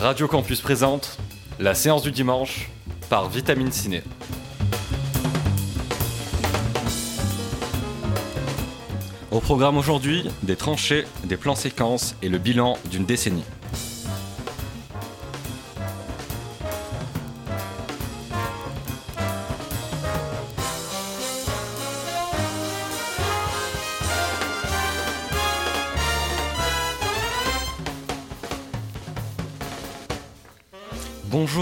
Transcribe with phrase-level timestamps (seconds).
[0.00, 1.18] Radio Campus présente
[1.58, 2.70] la séance du dimanche
[3.10, 4.04] par Vitamine Ciné.
[9.32, 13.42] Au programme aujourd'hui, des tranchées, des plans séquences et le bilan d'une décennie.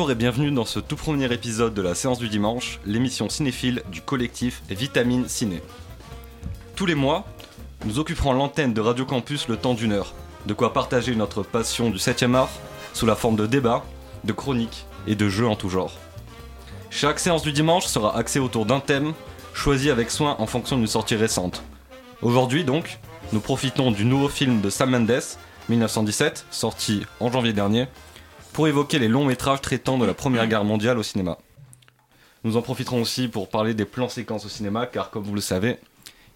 [0.08, 4.02] Et bienvenue dans ce tout premier épisode de la séance du dimanche, l'émission cinéphile du
[4.02, 5.60] collectif Vitamine Ciné.
[6.76, 7.24] Tous les mois,
[7.84, 10.14] nous occuperons l'antenne de Radio Campus le temps d'une heure,
[10.46, 12.50] de quoi partager notre passion du 7 art
[12.92, 13.84] sous la forme de débats,
[14.22, 15.92] de chroniques et de jeux en tout genre.
[16.90, 19.12] Chaque séance du dimanche sera axée autour d'un thème,
[19.54, 21.64] choisi avec soin en fonction d'une sortie récente.
[22.22, 23.00] Aujourd'hui donc,
[23.32, 25.22] nous profitons du nouveau film de Sam Mendes,
[25.68, 27.88] 1917, sorti en janvier dernier,
[28.56, 31.36] pour évoquer les longs métrages traitant de la Première Guerre mondiale au cinéma.
[32.42, 35.42] Nous en profiterons aussi pour parler des plans séquences au cinéma, car comme vous le
[35.42, 35.78] savez,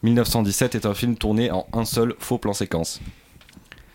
[0.03, 3.01] 1917 est un film tourné en un seul faux plan séquence.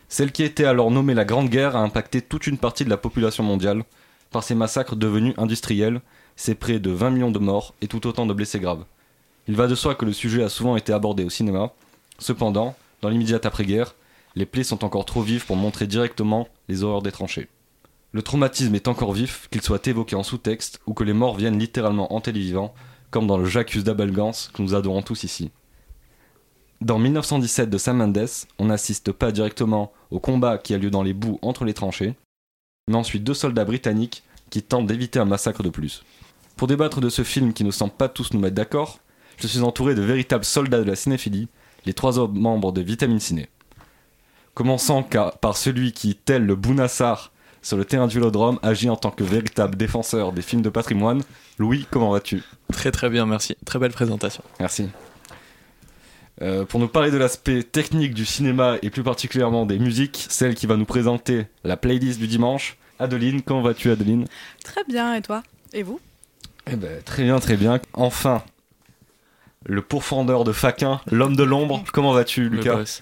[0.09, 2.97] Celle qui était alors nommée la Grande Guerre a impacté toute une partie de la
[2.97, 3.83] population mondiale
[4.31, 6.01] par ses massacres devenus industriels,
[6.35, 8.85] ses près de 20 millions de morts et tout autant de blessés graves.
[9.47, 11.73] Il va de soi que le sujet a souvent été abordé au cinéma,
[12.17, 13.93] cependant, dans l'immédiate après-guerre,
[14.33, 17.49] les plaies sont encore trop vives pour montrer directement les horreurs des tranchées.
[18.16, 21.59] Le traumatisme est encore vif, qu'il soit évoqué en sous-texte ou que les morts viennent
[21.59, 22.73] littéralement hanter les vivants,
[23.11, 25.52] comme dans le Jacques d'Abelgance que nous adorons tous ici.
[26.80, 31.03] Dans 1917 de Sam Mendes, on n'assiste pas directement au combat qui a lieu dans
[31.03, 32.16] les boues entre les tranchées,
[32.88, 36.05] mais ensuite deux soldats britanniques qui tentent d'éviter un massacre de plus.
[36.55, 38.99] Pour débattre de ce film qui ne semble pas tous nous mettre d'accord,
[39.36, 41.49] je suis entouré de véritables soldats de la cinéphilie,
[41.86, 43.49] les trois membres de Vitamine Ciné.
[44.53, 47.33] Commençant par celui qui, tel le Bounassar,
[47.66, 51.23] sur le terrain du Vélodrome, agit en tant que véritable défenseur des films de patrimoine.
[51.58, 52.43] Louis, comment vas-tu?
[52.71, 53.58] Très très bien, merci.
[53.65, 54.43] Très belle présentation.
[54.59, 54.87] Merci.
[56.43, 60.53] Euh, pour nous parler de l'aspect technique du cinéma et plus particulièrement des musiques, celle
[60.53, 64.27] qui va nous présenter la playlist du dimanche, Adeline, comment vas-tu Adeline?
[64.64, 65.42] Très bien, et toi?
[65.73, 65.99] Et vous?
[66.71, 67.80] Eh ben très bien, très bien.
[67.93, 68.43] Enfin,
[69.65, 73.02] le pourfendeur de Faquin, l'homme de l'ombre, comment vas-tu Lucas?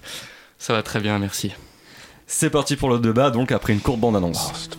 [0.58, 1.52] Ça va très bien, merci.
[2.26, 4.70] C'est parti pour le débat, donc après une courte bande-annonce.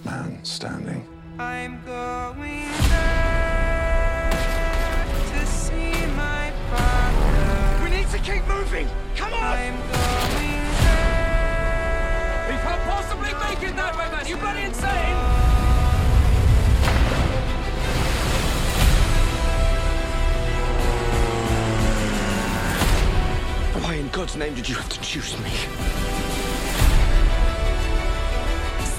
[23.84, 25.50] Why in God's name did you have to choose me?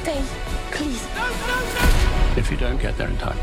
[0.06, 0.22] Stay,
[0.70, 1.02] please.
[1.16, 2.40] No, no, no!
[2.40, 3.36] If you don't get there in time,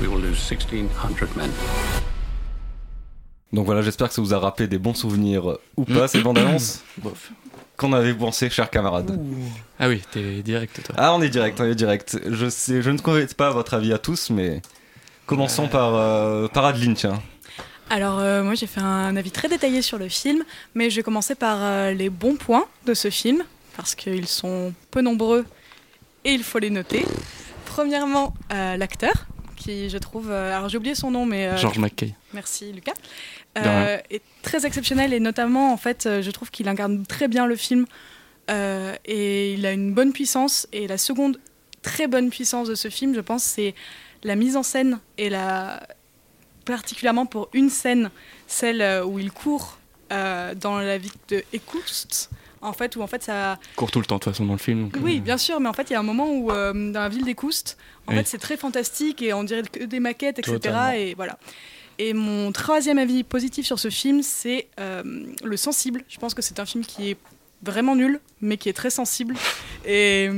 [0.00, 1.50] we will lose 1,600 men.
[3.52, 6.22] Donc voilà, j'espère que ça vous a rappelé des bons souvenirs euh, ou pas, cette
[6.22, 6.82] bande-annonce.
[7.76, 9.20] Qu'en avez-vous pensé, chers camarades
[9.78, 10.94] Ah oui, t'es direct, toi.
[10.96, 12.18] Ah, on est direct, on est direct.
[12.26, 14.62] Je, sais, je ne connais pas votre avis à tous, mais
[15.26, 17.20] commençons par, euh, par Adeline, tiens.
[17.90, 20.42] Alors, euh, moi, j'ai fait un avis très détaillé sur le film,
[20.74, 23.44] mais je vais commencer par les bons points de ce film,
[23.76, 25.44] parce qu'ils sont peu nombreux
[26.24, 27.04] et il faut les noter.
[27.66, 29.26] Premièrement, l'acteur,
[29.56, 30.30] qui, je trouve.
[30.30, 31.56] alors, j'ai oublié son nom, mais.
[31.58, 32.14] George McKay.
[32.32, 32.94] Merci, Lucas.
[33.64, 37.46] Euh, est très exceptionnel et notamment en fait euh, je trouve qu'il incarne très bien
[37.46, 37.86] le film
[38.50, 41.40] euh, et il a une bonne puissance et la seconde
[41.80, 43.74] très bonne puissance de ce film je pense c'est
[44.24, 45.86] la mise en scène et la
[46.66, 48.10] particulièrement pour une scène
[48.46, 49.78] celle où il court
[50.10, 52.30] dans la ville de Écoust
[52.66, 54.58] en fait où en fait ça court tout le temps de toute façon dans le
[54.58, 57.08] film oui bien sûr mais en fait il y a un moment où dans la
[57.08, 61.14] ville d'Écoust en fait c'est très fantastique et on dirait que des maquettes etc et
[61.14, 61.38] voilà
[61.98, 65.02] et mon troisième avis positif sur ce film, c'est euh,
[65.42, 66.02] Le Sensible.
[66.08, 67.16] Je pense que c'est un film qui est
[67.62, 69.34] vraiment nul, mais qui est très sensible.
[69.86, 70.28] Et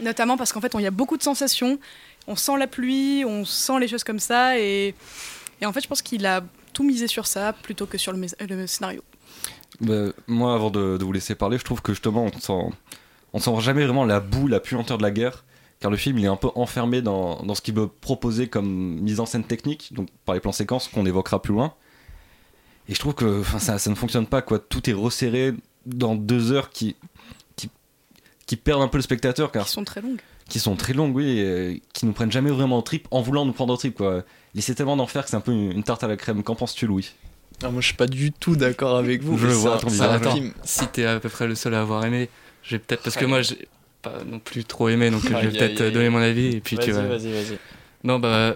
[0.00, 1.78] notamment parce qu'en fait, il y a beaucoup de sensations.
[2.26, 4.58] On sent la pluie, on sent les choses comme ça.
[4.58, 4.94] Et,
[5.60, 8.26] et en fait, je pense qu'il a tout misé sur ça plutôt que sur le,
[8.48, 9.02] le scénario.
[9.80, 12.76] Bah, moi, avant de, de, vous laisser parler, je trouve que justement, on sent,
[13.32, 15.44] on sent jamais vraiment la boue, la puanteur de la guerre
[15.80, 19.00] car le film il est un peu enfermé dans, dans ce qu'il veut proposer comme
[19.00, 21.74] mise en scène technique, donc par les plans séquences qu'on évoquera plus loin.
[22.88, 24.58] Et je trouve que ça, ça ne fonctionne pas, quoi.
[24.58, 25.54] Tout est resserré
[25.86, 26.96] dans deux heures qui,
[27.56, 27.70] qui,
[28.46, 29.52] qui perdent un peu le spectateur.
[29.52, 30.20] Car, qui sont très longues.
[30.48, 33.44] Qui sont très longues, oui, et qui nous prennent jamais vraiment en trip en voulant
[33.44, 34.24] nous prendre en trip, quoi.
[34.54, 36.42] Il essaie tellement d'en faire que c'est un peu une, tarte à la crème.
[36.42, 37.12] Qu'en penses-tu, Louis?
[37.62, 39.38] Ah, Moi, je suis pas du tout d'accord avec vous.
[39.38, 40.20] Je le vois ton visage.
[40.64, 42.28] Si t'es à peu près le seul à avoir aimé,
[42.62, 43.02] j'ai peut-être.
[43.02, 43.40] Parce que moi,
[44.02, 46.92] pas non plus trop aimé, donc je vais peut-être donner mon avis et puis tu
[46.92, 47.02] vas.
[47.02, 47.58] Vas-y, vas-y.
[48.04, 48.54] Non, bah.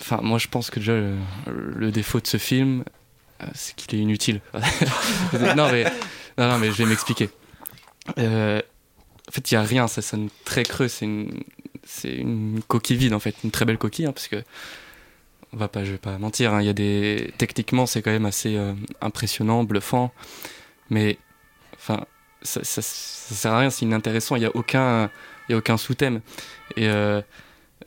[0.00, 0.94] Enfin, moi je pense que déjà
[1.46, 2.82] le, défaut de ce film,
[3.42, 4.40] euh, c'est qu'il est inutile.
[5.56, 5.84] non, mais,
[6.38, 7.28] non, mais je vais m'expliquer.
[8.18, 8.60] Euh,
[9.28, 11.42] en fait, il n'y a rien, ça sonne très creux, c'est une,
[11.84, 14.42] c'est une coquille vide en fait, une très belle coquille, hein, parce que
[15.52, 18.26] on va pas, je vais pas mentir, hein, y a des techniquement c'est quand même
[18.26, 20.12] assez euh, impressionnant, bluffant,
[20.90, 21.18] mais
[21.74, 22.04] enfin
[22.42, 25.10] ça, ça, sert à rien, c'est inintéressant, il n'y a aucun,
[25.48, 26.20] il y a aucun sous-thème.
[26.76, 27.20] Et euh,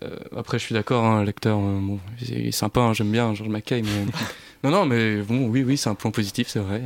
[0.02, 3.82] euh, après, je suis d'accord, hein, lecteur, bon, il est sympa, j'aime bien George McKay,
[3.82, 4.06] mais
[4.64, 6.84] non, non, mais bon, oui, oui, c'est un point positif, c'est vrai.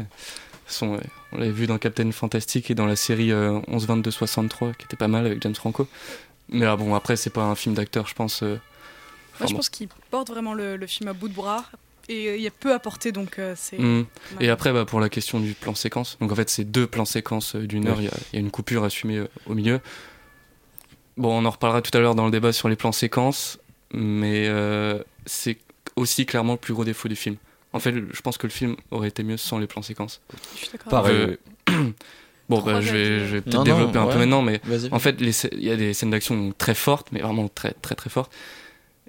[0.82, 0.98] on
[1.38, 5.42] l'avait vu dans Captain Fantastic et dans la série 11-22-63, qui était pas mal avec
[5.44, 5.88] James Franco.
[6.50, 8.44] Mais ah, bon, après, c'est pas un film d'acteur, je pense.
[9.40, 11.66] Euh, Moi, je pense qu'il porte vraiment le, film à bout de bras
[12.08, 13.78] et euh, il y a peu à porter, donc euh, c'est.
[13.78, 14.06] Mmh.
[14.40, 17.06] Et après, bah, pour la question du plan séquence, donc en fait, c'est deux plans
[17.06, 19.80] séquences d'une heure, il y, a une coupure assumée au milieu.
[21.18, 23.60] Bon, on en reparlera tout à l'heure dans le débat sur les plans séquences,
[23.94, 24.50] mais
[25.26, 25.58] c'est
[25.96, 27.36] aussi clairement le plus gros défaut du film.
[27.72, 30.22] En fait, je pense que le film aurait été mieux sans les plans séquences.
[30.56, 30.90] Je suis d'accord.
[30.90, 31.38] Pareil.
[32.50, 34.60] Bon, bah, je vais, peut-être développer un peu maintenant, mais
[34.92, 38.10] en fait, il y a des scènes d'action très fortes, mais vraiment très, très, très
[38.10, 38.34] fortes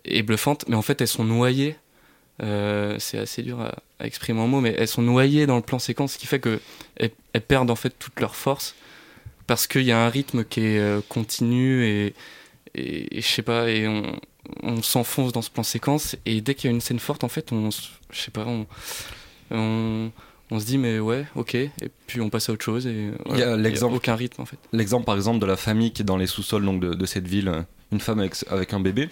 [0.05, 1.77] et bluffantes, mais en fait, elles sont noyées.
[2.43, 3.75] Euh, c'est assez dur à,
[4.05, 6.61] exprimer en mots, mais elles sont noyées dans le plan séquence, ce qui fait qu'elles
[7.35, 8.75] elles perdent en fait toute leur force
[9.47, 12.15] parce qu'il y a un rythme qui est euh, continu et,
[12.75, 14.19] et, je sais pas, et on,
[14.63, 17.29] on s'enfonce dans ce plan séquence et dès qu'il y a une scène forte, en
[17.29, 18.67] fait, on, je sais pas, on,
[19.51, 20.13] on
[20.51, 21.71] on se dit mais ouais ok et
[22.07, 24.59] puis on passe à autre chose et il y a l'exemple aucun rythme en fait
[24.73, 27.65] l'exemple par exemple de la famille qui est dans les sous-sols donc de, cette ville
[27.93, 29.09] une femme avec, avec un bébé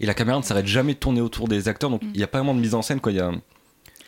[0.00, 2.10] et la caméra ne s'arrête jamais de tourner autour des acteurs donc mm.
[2.14, 3.12] il n'y a pas vraiment de mise en scène quoi.
[3.12, 3.30] Il y a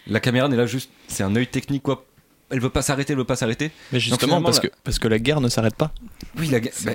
[0.07, 2.07] la caméra n'est là juste c'est un œil technique quoi.
[2.51, 3.71] Elle veut pas s'arrêter elle veut pas s'arrêter.
[3.93, 5.93] Mais justement parce que parce que la guerre ne s'arrête pas.
[6.39, 6.93] Oui la guerre bah,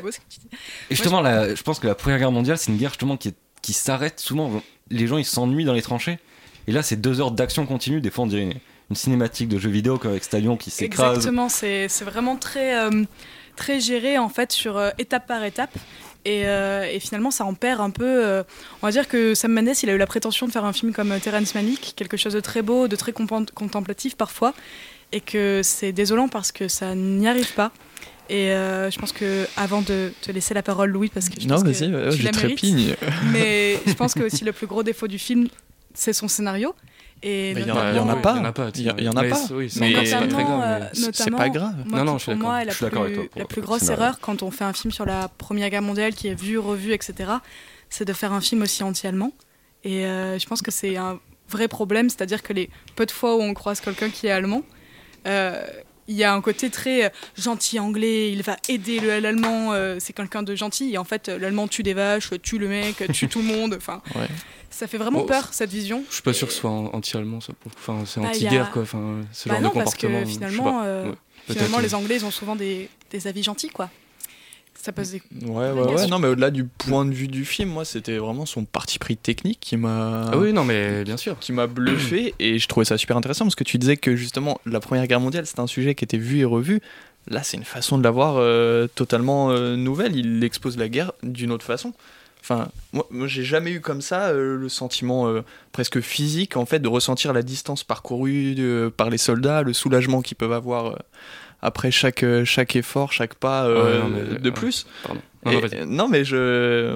[0.89, 3.73] et justement je pense que la première guerre mondiale c'est une guerre justement qui qui
[3.73, 4.61] s'arrête souvent.
[4.91, 6.19] Les gens ils s'ennuient dans les tranchées.
[6.67, 8.01] Et là c'est deux heures d'action continue.
[8.01, 8.49] Des fois on dirait
[8.89, 11.17] une cinématique de jeu vidéo avec Stallion qui s'écrase.
[11.17, 13.03] Exactement, c'est vraiment très, euh,
[13.55, 15.75] très géré en fait sur euh, étape par étape.
[16.25, 18.43] Et, euh, et, finalement, ça en perd un peu.
[18.81, 20.91] on va dire que Sam Mendes, il a eu la prétention de faire un film
[20.91, 24.53] comme Terrence Malick, quelque chose de très beau, de très contemplatif parfois,
[25.11, 27.71] et que c'est désolant parce que ça n'y arrive pas.
[28.27, 31.55] Et je pense que avant de te laisser la parole, Louis, parce que je non,
[31.55, 32.95] pense que tu je trépigne.
[33.31, 35.47] mais je pense que aussi le plus gros défaut du film,
[35.93, 36.73] c'est son scénario.
[37.23, 37.91] Il n'y en, a pas.
[37.91, 37.99] Il y
[39.09, 39.35] en a pas.
[41.03, 41.75] c'est pas grave.
[41.87, 42.87] non, non, je suis moi, la, plus,
[43.35, 46.27] la plus grosse erreur quand on fait un film sur la Première Guerre mondiale qui
[46.27, 47.31] est vu, revu, etc.,
[47.89, 49.31] c'est de faire un film aussi anti-allemand.
[49.83, 51.19] Et euh, je pense que c'est un
[51.49, 54.63] vrai problème, c'est-à-dire que les peu de fois où on croise quelqu'un qui est allemand,
[55.27, 55.65] euh,
[56.07, 60.13] il y a un côté très euh, gentil anglais, il va aider le l'allemand, c'est
[60.13, 63.39] quelqu'un de gentil, et en fait l'allemand tue des vaches, tue le mec, tue tout
[63.39, 64.01] le monde, enfin
[64.75, 66.03] ça fait vraiment peur cette vision.
[66.09, 69.47] Je suis pas sûr que ce soit anti-allemand, enfin, c'est bah, anti-guerre quoi, enfin, ce
[69.47, 70.19] bah genre non, de comportement.
[70.19, 71.11] Parce que finalement, euh,
[71.49, 73.89] finalement les Anglais ils ont souvent des, des avis gentils quoi.
[74.81, 75.21] Ça passe des.
[75.47, 76.07] Ouais, ouais, ouais.
[76.07, 79.17] Non, mais au-delà du point de vue du film, moi, c'était vraiment son parti pris
[79.17, 80.29] technique qui m'a.
[80.31, 81.39] Ah oui, non, mais bien sûr.
[81.39, 84.59] Qui m'a bluffé et je trouvais ça super intéressant parce que tu disais que justement,
[84.67, 86.81] la Première Guerre mondiale, c'était un sujet qui était vu et revu.
[87.27, 90.15] Là, c'est une façon de l'avoir euh, totalement euh, nouvelle.
[90.15, 91.93] Il expose la guerre d'une autre façon.
[92.47, 92.67] Enfin,
[93.09, 96.87] moi, j'ai jamais eu comme ça euh, le sentiment euh, presque physique, en fait, de
[96.87, 98.55] ressentir la distance parcourue
[98.95, 100.95] par les soldats, le soulagement qu'ils peuvent avoir euh,
[101.63, 104.85] après chaque, chaque effort, chaque pas de plus.
[105.87, 106.95] non, mais je,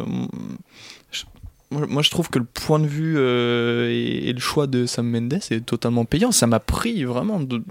[1.72, 5.40] moi, je trouve que le point de vue euh, et, le choix de Sam Mendes
[5.52, 6.32] est totalement payant.
[6.32, 7.40] Ça m'a pris vraiment.
[7.40, 7.62] De...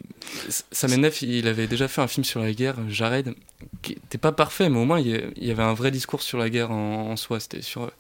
[0.49, 3.35] Sam Mendes, il avait déjà fait un film sur la guerre, Jared,
[3.83, 6.49] qui n'était pas parfait, mais au moins il y avait un vrai discours sur la
[6.49, 7.40] guerre en, soi.
[7.40, 7.90] C'était sur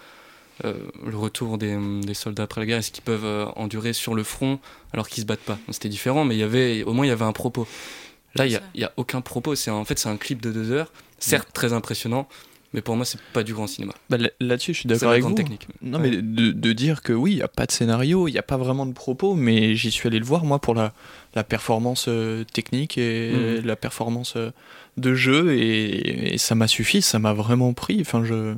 [0.64, 0.74] euh,
[1.04, 1.76] le retour des,
[2.14, 4.60] soldats après la guerre et ce qu'ils peuvent euh, endurer sur le front
[4.92, 5.58] alors qu'ils se battent pas?
[5.70, 7.66] C'était différent, mais il y avait, au moins il y avait un propos.
[8.36, 9.56] Là, il n'y a, a, aucun propos.
[9.56, 12.28] C'est en fait c'est un clip de deux heures, certes très impressionnant,
[12.74, 13.94] mais pour moi, c'est pas du grand cinéma.
[14.10, 15.32] Bah, Là-dessus, je suis d'accord avec vous.
[15.32, 15.66] Technique.
[15.80, 18.38] Non, mais de, de, dire que oui, il n'y a pas de scénario, il n'y
[18.38, 20.92] a pas vraiment de propos, mais j'y suis allé le voir, moi, pour la,
[21.34, 23.66] la performance euh, technique et mhm.
[23.66, 24.50] la performance euh,
[24.98, 27.98] de jeu, et, ça m'a suffi, ça m'a vraiment pris.
[28.02, 28.54] Enfin, je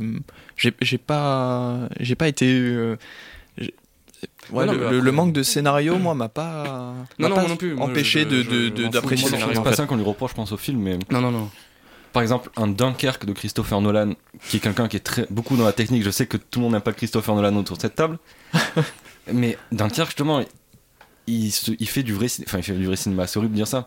[0.56, 2.46] j'ai pas, j'ai pas été.
[2.52, 2.96] Euh,
[4.50, 7.78] ouais, le, manque de scénario, moi, m'a pas, non, non, non plus.
[7.78, 9.50] empêché d'apprécier le film.
[9.54, 10.98] C'est pas ça qu'on lui reproche, je pense, au film, mais.
[11.10, 11.50] Non, non, non
[12.12, 14.14] par exemple, un Dunkerque de Christopher Nolan,
[14.48, 16.02] qui est quelqu'un qui est très, beaucoup dans la technique.
[16.02, 18.18] Je sais que tout le monde n'aime pas Christopher Nolan autour de cette table.
[19.32, 20.42] mais Dunkerque, justement,
[21.26, 23.68] il, il fait du vrai, enfin il fait du vrai cinéma, c'est horrible de dire
[23.68, 23.86] ça,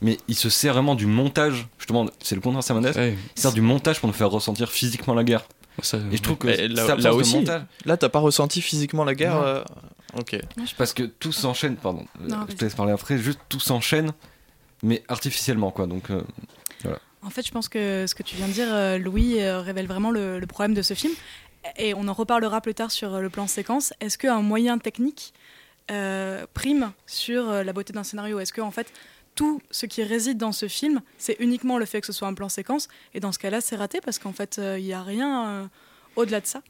[0.00, 1.66] mais il se sert vraiment du montage.
[1.78, 2.94] Justement, c'est le contraire Sam Mendes.
[2.96, 5.46] Il sert du montage pour nous faire ressentir physiquement la guerre.
[5.78, 7.44] et je trouve que là, là aussi,
[7.84, 9.36] là t'as pas ressenti physiquement la guerre.
[9.36, 9.64] Euh,
[10.18, 10.38] ok.
[10.76, 12.06] Parce que tout s'enchaîne, pardon.
[12.48, 13.18] je te laisse parler après.
[13.18, 14.12] Juste tout s'enchaîne,
[14.82, 15.86] mais artificiellement quoi.
[15.86, 16.04] Donc
[16.82, 16.98] voilà.
[17.26, 20.38] En fait, je pense que ce que tu viens de dire, Louis, révèle vraiment le,
[20.38, 21.12] le problème de ce film.
[21.76, 25.34] Et on en reparlera plus tard sur le plan séquence, est-ce qu'un moyen technique
[25.90, 28.38] euh, prime sur euh, la beauté d'un scénario?
[28.38, 28.92] Est-ce que en fait
[29.34, 32.34] tout ce qui réside dans ce film, c'est uniquement le fait que ce soit un
[32.34, 32.88] plan séquence?
[33.14, 35.68] Et dans ce cas-là, c'est raté parce qu'en fait, euh, il n'y a rien
[36.14, 36.62] au-delà de ça.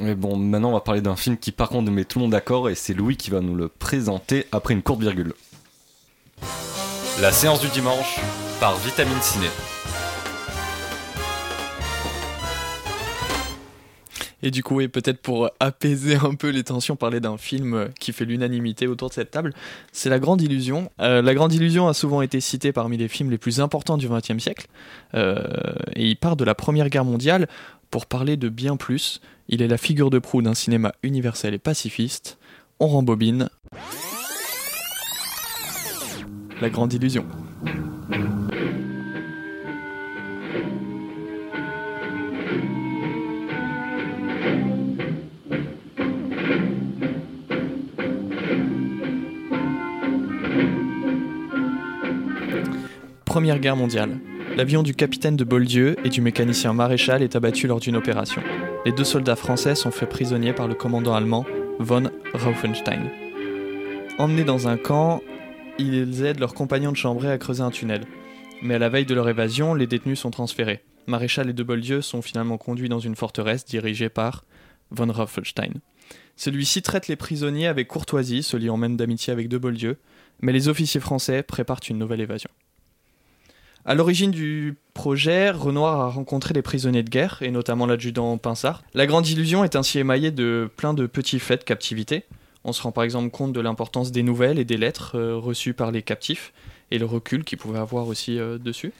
[0.00, 2.32] Mais bon, maintenant on va parler d'un film qui par contre met tout le monde
[2.32, 5.34] d'accord et c'est Louis qui va nous le présenter après une courte virgule.
[7.20, 8.20] La séance du dimanche
[8.60, 9.46] par Vitamine Ciné.
[14.42, 18.12] Et du coup, et peut-être pour apaiser un peu les tensions, parler d'un film qui
[18.12, 19.52] fait l'unanimité autour de cette table,
[19.92, 20.90] c'est La Grande Illusion.
[21.00, 24.08] Euh, la Grande Illusion a souvent été citée parmi les films les plus importants du
[24.08, 24.66] XXe siècle,
[25.14, 25.44] euh,
[25.94, 27.48] et il part de la Première Guerre mondiale
[27.90, 29.20] pour parler de bien plus.
[29.48, 32.38] Il est la figure de proue d'un cinéma universel et pacifiste.
[32.80, 33.48] On rembobine.
[36.60, 37.24] La Grande Illusion.
[53.24, 54.18] Première Guerre mondiale.
[54.56, 58.42] L'avion du capitaine de Boldieu et du mécanicien maréchal est abattu lors d'une opération.
[58.84, 61.44] Les deux soldats français sont faits prisonniers par le commandant allemand
[61.78, 63.10] von Raufenstein.
[64.18, 65.20] Emmenés dans un camp,
[65.78, 68.04] ils aident leurs compagnons de chambrée à creuser un tunnel.
[68.62, 70.82] Mais à la veille de leur évasion, les détenus sont transférés.
[71.06, 74.44] Maréchal et de sont finalement conduits dans une forteresse dirigée par
[74.90, 75.74] von Raufenstein.
[76.36, 79.96] Celui-ci traite les prisonniers avec courtoisie, se liant même d'amitié avec de
[80.40, 82.50] mais les officiers français préparent une nouvelle évasion.
[83.84, 88.82] À l'origine du projet, Renoir a rencontré les prisonniers de guerre, et notamment l'adjudant Pinsard.
[88.92, 92.24] La grande illusion est ainsi émaillée de plein de petits faits de captivité.
[92.64, 95.74] On se rend par exemple compte de l'importance des nouvelles et des lettres euh, reçues
[95.74, 96.52] par les captifs,
[96.90, 98.92] et le recul qu'ils pouvaient avoir aussi euh, dessus.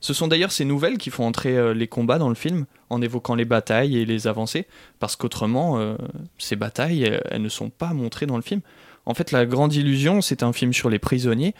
[0.00, 3.02] Ce sont d'ailleurs ces nouvelles qui font entrer euh, les combats dans le film, en
[3.02, 4.66] évoquant les batailles et les avancées,
[4.98, 5.96] parce qu'autrement,
[6.38, 8.60] ces batailles, elles ne sont pas montrées dans le film.
[9.06, 11.52] En fait, La Grande Illusion, c'est un film sur les prisonniers,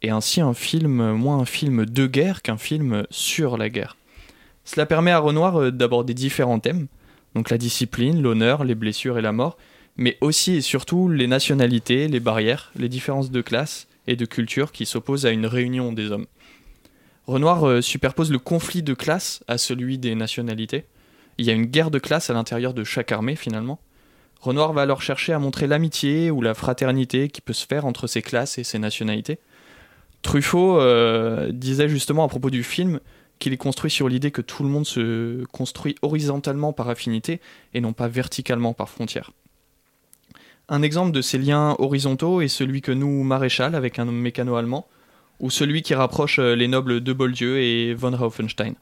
[0.00, 3.98] et ainsi un film, moins un film de guerre qu'un film sur la guerre.
[4.64, 6.86] Cela permet à Renoir d'aborder différents thèmes,
[7.34, 9.58] donc la discipline, l'honneur, les blessures et la mort,
[9.96, 14.72] mais aussi et surtout les nationalités, les barrières, les différences de classe et de culture
[14.72, 16.26] qui s'opposent à une réunion des hommes.
[17.26, 20.84] Renoir euh, superpose le conflit de classe à celui des nationalités.
[21.38, 23.80] Il y a une guerre de classe à l'intérieur de chaque armée finalement.
[24.40, 28.08] Renoir va alors chercher à montrer l'amitié ou la fraternité qui peut se faire entre
[28.08, 29.38] ces classes et ces nationalités.
[30.22, 32.98] Truffaut euh, disait justement à propos du film
[33.38, 37.40] qu'il est construit sur l'idée que tout le monde se construit horizontalement par affinité
[37.74, 39.30] et non pas verticalement par frontière.
[40.68, 44.86] Un exemple de ces liens horizontaux est celui que noue Maréchal avec un mécano allemand,
[45.40, 48.74] ou celui qui rapproche euh, les nobles de Boldieu et von Raufenstein.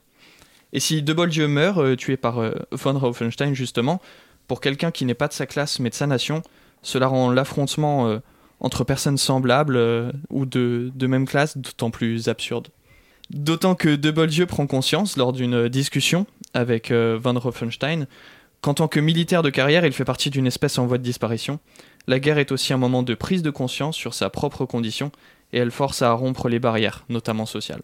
[0.72, 4.00] Et si de Boldieu meurt, euh, tué par von Raufenstein justement,
[4.46, 6.42] pour quelqu'un qui n'est pas de sa classe mais de sa nation,
[6.82, 8.20] cela rend l'affrontement
[8.60, 12.68] entre personnes semblables euh, ou de, même classe d'autant plus absurde.
[13.30, 18.06] D'autant que De Boldieu prend conscience lors d'une discussion avec euh, Van Roffenstein
[18.60, 21.60] qu'en tant que militaire de carrière, il fait partie d'une espèce en voie de disparition.
[22.06, 25.12] La guerre est aussi un moment de prise de conscience sur sa propre condition
[25.52, 27.82] et elle force à rompre les barrières, notamment sociales.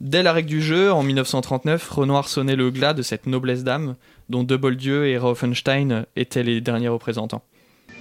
[0.00, 3.96] Dès la règle du jeu, en 1939, Renoir sonnait le glas de cette noblesse d'âme
[4.28, 7.42] dont De Boldieu et Roffenstein étaient les derniers représentants.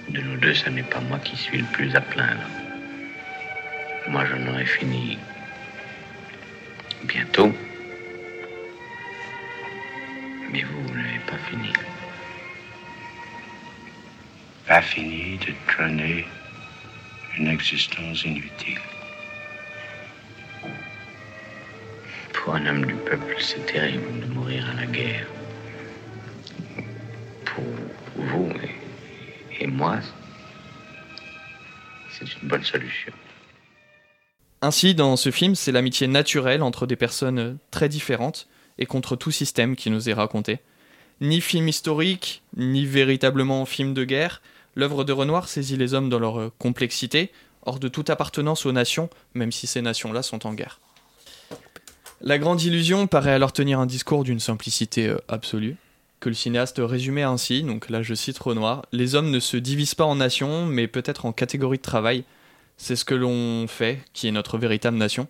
[0.09, 2.43] De nous deux, ce n'est pas moi qui suis le plus à plaindre.
[4.09, 5.17] Moi, j'en aurai fini
[7.07, 7.51] bientôt.
[10.51, 11.69] Mais vous, vous n'avez pas fini.
[14.67, 16.25] Pas fini de traîner
[17.37, 18.79] une existence inutile.
[22.33, 25.27] Pour un homme du peuple, c'est terrible de mourir à la guerre.
[27.45, 27.63] Pour
[28.15, 28.75] vous, mais
[29.59, 29.99] et moi,
[32.11, 33.13] c'est une bonne solution.
[34.61, 39.31] Ainsi, dans ce film, c'est l'amitié naturelle entre des personnes très différentes et contre tout
[39.31, 40.59] système qui nous est raconté.
[41.21, 44.41] Ni film historique, ni véritablement film de guerre,
[44.75, 47.31] l'œuvre de Renoir saisit les hommes dans leur complexité,
[47.65, 50.79] hors de toute appartenance aux nations, même si ces nations-là sont en guerre.
[52.21, 55.75] La grande illusion paraît alors tenir un discours d'une simplicité euh, absolue,
[56.19, 59.95] que le cinéaste résumait ainsi, donc là je cite Renoir, Les hommes ne se divisent
[59.95, 62.23] pas en nations, mais peut-être en catégories de travail.
[62.77, 65.27] C'est ce que l'on fait, qui est notre véritable nation.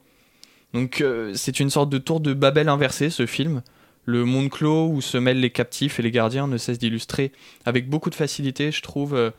[0.76, 3.62] Donc euh, c'est une sorte de tour de Babel inversé, ce film.
[4.04, 7.32] Le monde clos où se mêlent les captifs et les gardiens ne cesse d'illustrer
[7.64, 9.32] avec beaucoup de facilité, je trouve, euh,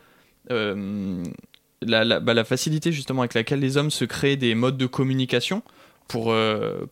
[0.49, 1.23] euh,
[1.83, 5.61] la, bah, la, facilité justement avec laquelle les hommes se créent des modes de communication
[6.07, 6.33] pour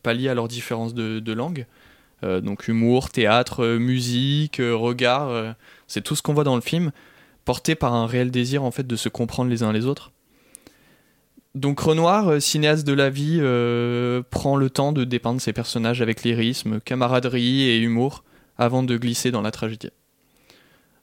[0.03, 1.65] pallier à leurs différences de, de langue.
[2.21, 5.55] donc humour, théâtre, musique, regard,
[5.87, 6.91] c'est tout ce qu'on voit dans le film,
[7.45, 10.11] porté par un réel désir en fait de se comprendre les uns les autres.
[11.55, 16.01] Donc Renoir, euh, cinéaste de la vie, euh, prend le temps de dépeindre ses personnages
[16.01, 18.25] avec lyrisme, camaraderie et humour
[18.57, 19.89] avant de glisser dans la tragédie.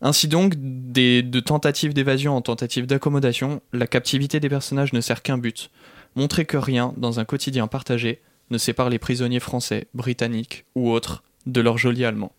[0.02, 5.38] Ainsi donc, de tentatives d'évasion en tentatives d'accommodation, la captivité des personnages ne sert qu'un
[5.38, 5.70] but,
[6.16, 11.22] montrer que rien, dans un quotidien partagé, ne sépare les prisonniers français, britanniques ou autres
[11.46, 12.32] de leurs jolis allemands.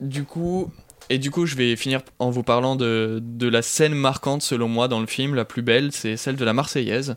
[0.00, 0.72] Du coup,
[1.10, 4.86] et du coup, je vais finir en vous parlant de, la scène marquante, selon moi,
[4.86, 7.16] dans le film, la plus belle, c'est celle de la Marseillaise.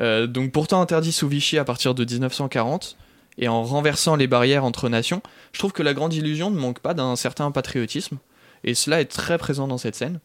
[0.00, 2.96] Euh, donc, pourtant interdit sous Vichy à partir de 1940,
[3.36, 5.20] et en renversant les barrières entre nations,
[5.52, 8.16] je trouve que la grande illusion ne manque pas d'un certain patriotisme,
[8.64, 10.20] et cela est très présent dans cette scène.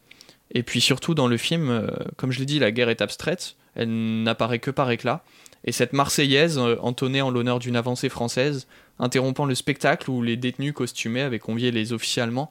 [0.52, 3.56] Et puis surtout dans le film, euh, comme je l'ai dit, la guerre est abstraite,
[3.74, 5.22] elle n'apparaît que par éclat,
[5.64, 8.66] et cette Marseillaise, euh, entonnée en l'honneur d'une avancée française,
[8.98, 12.50] interrompant le spectacle où les détenus costumés avaient convié les officiers allemands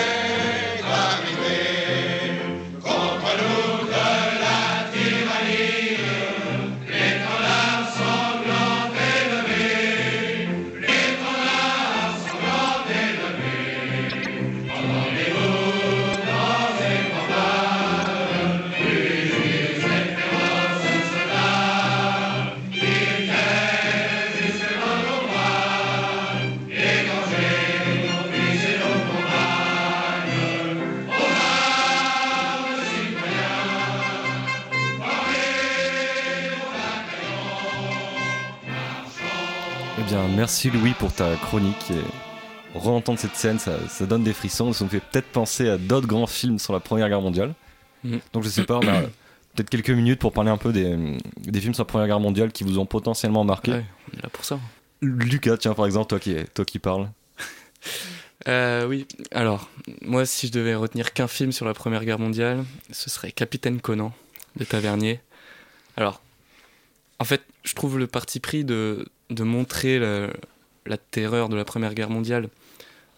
[40.35, 41.91] merci Louis pour ta chronique.
[41.91, 44.73] Et re-entendre cette scène, ça, donne des frissons.
[44.73, 47.53] Ça nous fait peut-être penser à d'autres grands films sur la Première Guerre mondiale.
[48.03, 48.17] Mm.
[48.33, 49.01] Donc je sais pas, on a
[49.53, 52.63] peut-être quelques minutes pour parler un peu des, films sur la Première Guerre mondiale qui
[52.63, 53.71] vous ont potentiellement marqué.
[53.71, 54.59] Ouais, on est là pour ça.
[55.01, 57.09] Lucas, tiens par exemple, toi qui, toi qui parles.
[58.47, 59.69] Euh, oui, alors,
[60.01, 63.79] moi si je devais retenir qu'un film sur la Première Guerre mondiale, ce serait Capitaine
[63.79, 64.13] Conan
[64.55, 65.19] de Tavernier.
[65.95, 66.23] Alors,
[67.19, 71.93] en fait, je trouve le parti pris de, de montrer la, terreur de la Première
[71.93, 72.49] Guerre mondiale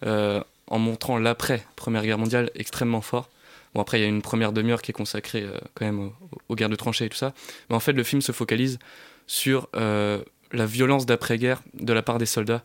[0.05, 3.29] euh, en montrant l'après Première Guerre mondiale extrêmement fort.
[3.73, 6.11] Bon, après, il y a une première demi-heure qui est consacrée euh, quand même
[6.47, 7.33] aux, guerres de tranchées et tout ça.
[7.69, 8.79] Mais en fait, le film se focalise
[9.25, 10.21] sur euh,
[10.51, 12.63] la violence d'après-guerre de la part des soldats.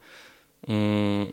[0.68, 1.26] On,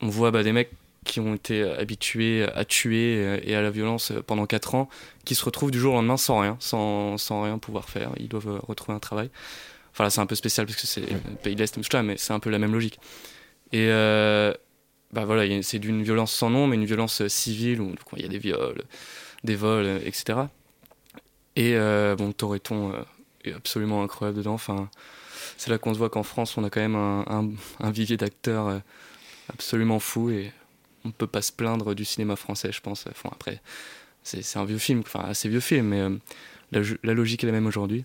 [0.00, 0.70] on voit bah, des mecs
[1.04, 4.88] qui ont été habitués à tuer et à la violence pendant 4 ans,
[5.24, 8.10] qui se retrouvent du jour au lendemain sans rien, sans, sans rien pouvoir faire.
[8.16, 9.30] Ils doivent retrouver un travail.
[9.96, 12.38] Enfin, c'est un peu spécial parce que c'est le pays de l'Est, mais c'est un
[12.38, 13.00] peu la même logique.
[13.72, 14.52] Et euh,
[15.10, 18.26] bah voilà, c'est d'une violence sans nom, mais une violence euh, civile où il y
[18.26, 18.84] a des viols,
[19.42, 20.40] des vols, euh, etc.
[21.56, 21.78] Et
[22.18, 22.92] bon, Toreton
[23.44, 24.52] est absolument incroyable dedans.
[24.52, 24.90] Enfin,
[25.56, 27.48] c'est là qu'on se voit qu'en France, on a quand même un,
[27.80, 28.82] un, vivier d'acteurs
[29.50, 30.52] absolument fou et
[31.06, 33.06] on ne peut pas se plaindre du cinéma français, je pense.
[33.10, 33.62] Enfin, après,
[34.22, 36.02] c'est un vieux film, enfin assez vieux film, mais
[36.72, 38.04] la, la, logique est la même aujourd'hui.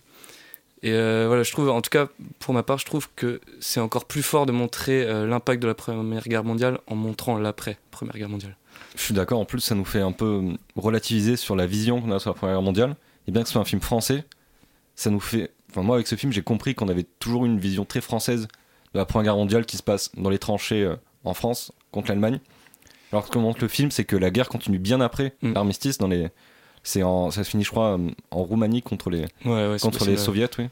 [0.83, 2.07] Et euh, voilà, je trouve, en tout cas,
[2.39, 5.67] pour ma part, je trouve que c'est encore plus fort de montrer euh, l'impact de
[5.67, 8.57] la Première Guerre mondiale en montrant l'après Première Guerre mondiale.
[8.95, 12.01] Je suis d'accord, en plus, ça nous fait un peu euh, relativiser sur la vision
[12.01, 12.95] qu'on a sur la Première Guerre mondiale.
[13.27, 14.25] Et bien que ce soit un film français,
[14.95, 15.51] ça nous fait.
[15.69, 18.47] Enfin, moi, avec ce film, j'ai compris qu'on avait toujours une vision très française
[18.93, 20.91] de la Première Guerre mondiale qui se passe dans les tranchées
[21.23, 22.39] en France contre l'Allemagne.
[23.11, 25.53] Alors, ce que montre le film, c'est que la guerre continue bien après mm.
[25.53, 26.29] l'armistice dans les
[26.83, 27.99] c'est en, ça se finit, je crois,
[28.31, 29.27] en Roumanie contre les,
[29.79, 30.67] contre les soviets, oui.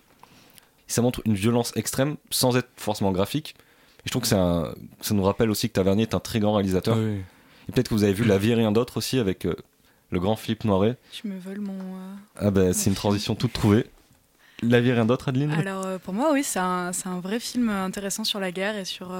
[0.88, 3.56] ça montre une violence extrême sans être forcément graphique.
[4.00, 4.74] Et je trouve que ça
[5.12, 6.98] nous rappelle aussi que Tavernier est un très grand réalisateur.
[6.98, 9.56] Et peut-être que vous avez vu La vie et rien d'autre aussi avec euh,
[10.10, 10.98] le grand Philippe Noiret.
[11.12, 11.74] Je me vole mon.
[11.74, 13.86] Euh, ah ben, c'est une transition toute trouvée.
[14.64, 17.40] La vie et rien d'autre, Adeline Alors euh, pour moi, oui, c'est un, un, vrai
[17.40, 19.14] film intéressant sur la guerre et sur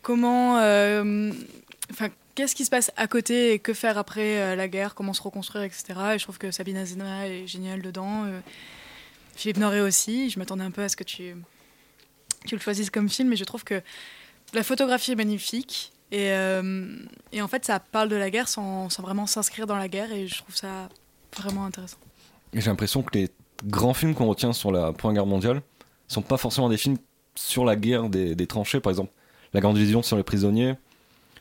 [0.00, 0.54] comment.
[0.56, 5.12] Enfin, qu'est-ce qui se passe à côté et que faire après euh, la guerre, comment
[5.12, 5.84] se reconstruire, etc.
[6.14, 8.24] Et je trouve que Sabine Azena est géniale dedans.
[8.24, 8.40] Euh,
[9.34, 10.30] Philippe Noré aussi.
[10.30, 11.34] Je m'attendais un peu à ce que tu,
[12.46, 13.82] tu le choisisses comme film, mais je trouve que
[14.54, 15.92] la photographie est magnifique.
[16.10, 16.96] Et, euh,
[17.32, 20.12] et en fait, ça parle de la guerre sans, sans vraiment s'inscrire dans la guerre,
[20.12, 20.90] et je trouve ça
[21.34, 21.96] vraiment intéressant.
[22.52, 23.30] j'ai l'impression que les
[23.64, 25.62] grands films qu'on retient sur la Première Guerre mondiale
[26.08, 26.98] sont pas forcément des films
[27.34, 29.10] sur la guerre des, des tranchées, par exemple.
[29.54, 30.74] La Grande Vision sur les prisonniers,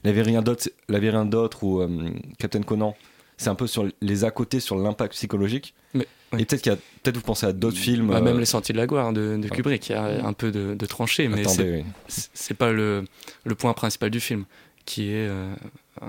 [0.04, 2.10] La vie rien d'autre, ou euh,
[2.40, 2.96] Captain Conan,
[3.38, 5.74] c'est un peu sur les à côté sur l'impact psychologique.
[5.94, 8.08] Mais- Et peut-être qu'il y a, peut-être vous pensez à d'autres films.
[8.08, 9.50] Bah, euh, Même Les Sentiers de la Gloire de, de ouais.
[9.50, 12.54] Kubrick, il y a un peu de, de tranchées, mais c'est- oui.
[12.58, 13.06] pas le,
[13.44, 14.46] le point principal du film,
[14.86, 15.54] qui est euh,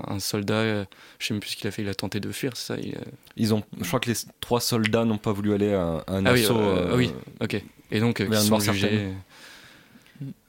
[0.07, 0.85] un soldat, euh,
[1.19, 2.79] je sais même plus ce qu'il a fait, il a tenté de fuir, c'est ça
[2.81, 2.99] il, euh,
[3.35, 6.25] Ils ont, je crois que les trois soldats n'ont pas voulu aller à, à un
[6.25, 6.57] Ah oui, assaut.
[6.57, 7.11] euh, euh, oui.
[7.41, 7.61] Ok.
[7.91, 8.89] Et donc, euh, un sont jugés.
[8.89, 9.11] certain.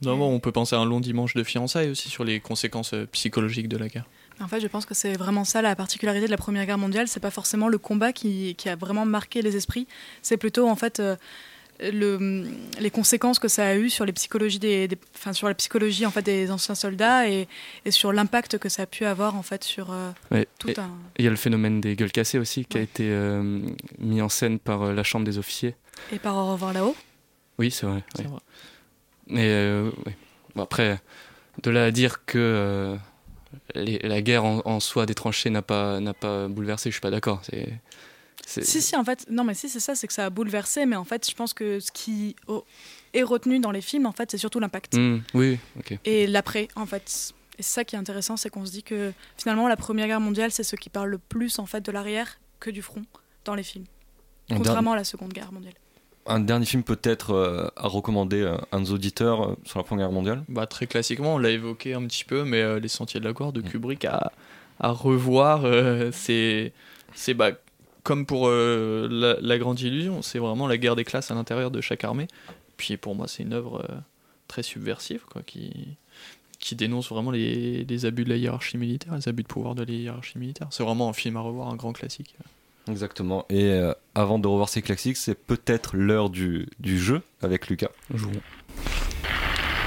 [0.03, 2.95] Non, bon, on peut penser à un long dimanche de fiançailles aussi sur les conséquences
[2.95, 4.05] euh, psychologiques de la guerre.
[4.41, 7.07] En fait, je pense que c'est vraiment ça la particularité de la Première Guerre mondiale.
[7.09, 9.87] C'est pas forcément le combat qui, qui a vraiment marqué les esprits.
[10.23, 11.15] C'est plutôt en fait euh,
[11.81, 12.45] le,
[12.81, 16.05] les conséquences que ça a eu sur les psychologies des, des- enfin, sur la psychologie
[16.05, 17.47] en fait des anciens soldats et,
[17.85, 20.49] et sur l'impact que ça a pu avoir en fait sur euh, Ouais.
[20.59, 20.91] tout Et un.
[21.19, 23.61] Il y a le phénomène des gueules cassées aussi, qui a été euh,
[24.01, 25.77] mis en scène par euh, la Chambre des officiers.
[26.13, 26.97] Et par au revoir là-haut.
[27.59, 28.03] Oui, c'est vrai.
[29.27, 30.17] Mais euh, ouais.
[30.55, 31.01] Bon, après,
[31.63, 32.97] de là à dire que euh,
[33.75, 37.01] les- la guerre en, en soi des tranchées n'a pas, n'a pas bouleversé, je suis
[37.01, 37.41] pas d'accord.
[37.45, 37.73] C'est,
[38.47, 40.87] c'est- Si, si, en fait, non, mais si, c'est ça, c'est que ça a bouleversé,
[40.87, 42.65] mais en fait, je pense que ce qui oh,
[43.15, 44.97] est retenu dans les films, en fait, c'est surtout l'impact.
[44.97, 45.99] Hmm, oui, ok.
[46.05, 47.33] Et l'après, en fait.
[47.57, 50.21] Et c'est ça qui est intéressant, c'est qu'on se dit que finalement, la Première Guerre
[50.21, 53.05] mondiale, c'est ce qui parle le plus, en fait, de l'arrière que du front
[53.45, 53.85] dans les films.
[54.51, 55.75] Contrairement à la Seconde Guerre mondiale.
[56.27, 60.07] Un dernier film peut-être euh, à recommander euh, à nos auditeurs euh, sur la Première
[60.07, 60.45] Guerre mondiale?
[60.49, 63.33] Bah, très classiquement, on l'a évoqué un petit peu, mais euh, Les Sentiers de la
[63.33, 64.33] Gloire de Kubrick à,
[64.81, 65.63] à revoir,
[66.13, 66.73] c'est
[67.35, 67.51] bah,
[68.03, 71.81] comme pour la, la Grande Illusion, c'est vraiment la guerre des classes à l'intérieur de
[71.81, 72.29] chaque armée.
[72.77, 73.87] Puis pour moi, c'est une œuvre
[74.49, 75.97] très subversive, quoi, qui,
[76.59, 79.85] qui dénonce vraiment les, les abus de la hiérarchie militaire, les abus de pouvoir de
[79.85, 80.67] la hiérarchie militaire.
[80.71, 82.35] C'est vraiment un film à revoir, un grand classique.
[82.89, 83.47] Exactement.
[83.49, 87.89] Et euh, avant de revoir ces classiques, c'est peut-être l'heure du, du jeu avec Lucas.
[88.13, 88.33] Jouons.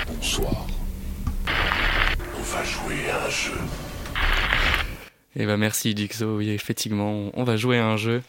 [0.07, 0.65] Bonsoir.
[2.37, 3.53] On va jouer à un jeu.
[5.35, 8.23] Eh ben merci Dixo, oui effectivement, on- va jouer à un jeu.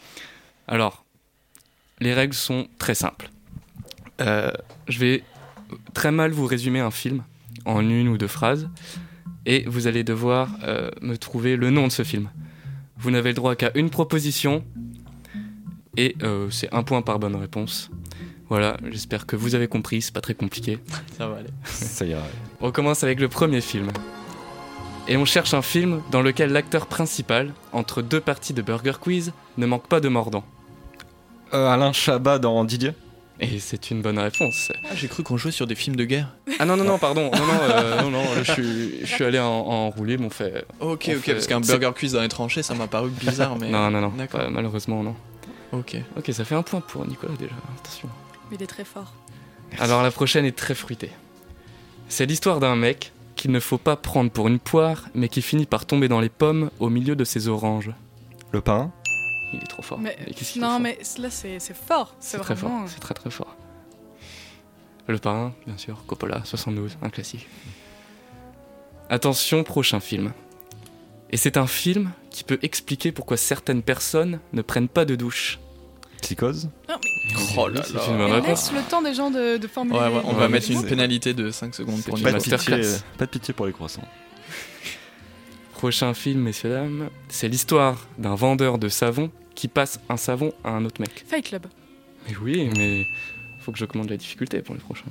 [0.66, 1.04] Alors,
[2.00, 3.30] les règles sont très simples.
[4.20, 4.50] Euh,
[4.88, 5.22] je vais
[5.94, 7.22] très mal vous résumer un film
[7.64, 8.68] en une ou deux phrases,
[9.46, 12.28] et vous allez devoir euh, me trouver le nom de ce film.
[12.98, 14.64] Vous n'avez le droit qu'à une proposition,
[15.96, 17.90] et euh, c'est un point par bonne réponse.
[18.48, 20.78] Voilà, j'espère que vous avez compris, c'est pas très compliqué.
[21.18, 21.50] Ça va aller.
[21.64, 22.22] Ça ira.
[22.60, 23.88] On commence avec le premier film.
[25.10, 29.32] Et on cherche un film dans lequel l'acteur principal, entre deux parties de Burger Quiz,
[29.56, 30.44] ne manque pas de mordant.
[31.54, 32.92] Euh, Alain Chabat dans Didier?
[33.40, 34.72] Et c'est une bonne réponse.
[34.84, 36.34] Ah, J'ai cru qu'on jouait sur des films de guerre.
[36.58, 37.30] Ah non, non, non, pardon.
[37.32, 40.30] Non, non, euh, non, non, je suis, je suis allé en, en roulé, mais on
[40.30, 40.64] fait.
[40.80, 43.56] Ok, On ok, fait- parce qu'un burger quiz dans les tranchées, ça m'a paru bizarre,
[43.56, 43.70] mais.
[43.70, 44.08] Non, non, non.
[44.16, 44.40] D'accord.
[44.40, 45.14] pas- malheureusement, non.
[45.72, 45.96] Ok.
[46.16, 47.52] Ok, ça fait un point pour Nicolas déjà.
[47.80, 48.08] Attention.
[48.50, 49.12] Mais il est très fort.
[49.78, 51.10] Alors la prochaine est très fruitée.
[52.08, 55.66] C'est l'histoire d'un mec qu'il ne faut pas prendre pour une poire, mais qui finit
[55.66, 57.90] par tomber dans les pommes au milieu de ses oranges.
[58.50, 58.90] Le pain?
[59.52, 59.98] Il est trop fort.
[59.98, 62.14] Mais, Et qu'est-ce qu'il est non, fort mais là, c'est fort.
[62.20, 62.80] C'est très vraiment.
[62.80, 63.56] fort, c'est très très fort.
[65.06, 67.46] Le parrain, bien sûr, Coppola, 72, un classique.
[69.08, 70.32] Attention, prochain film.
[71.30, 75.58] Et c'est un film qui peut expliquer pourquoi certaines personnes ne prennent pas de douche.
[76.22, 78.00] Psychose Non, mais Oh là C'est là.
[78.08, 78.72] une bonne mais réponse.
[78.72, 79.98] laisse le temps des gens de, de formuler.
[79.98, 82.38] Ouais, ouais, on va mais mettre une pénalité de 5 secondes pour une pas de,
[82.38, 82.82] pitié,
[83.16, 84.02] pas de pitié pour les croissants.
[85.78, 90.70] Prochain film, messieurs dames, c'est l'histoire d'un vendeur de savon qui passe un savon à
[90.70, 91.24] un autre mec.
[91.24, 91.66] Fight Club.
[92.28, 93.06] Mais oui, mais
[93.60, 95.04] faut que je commande la difficulté pour les prochains.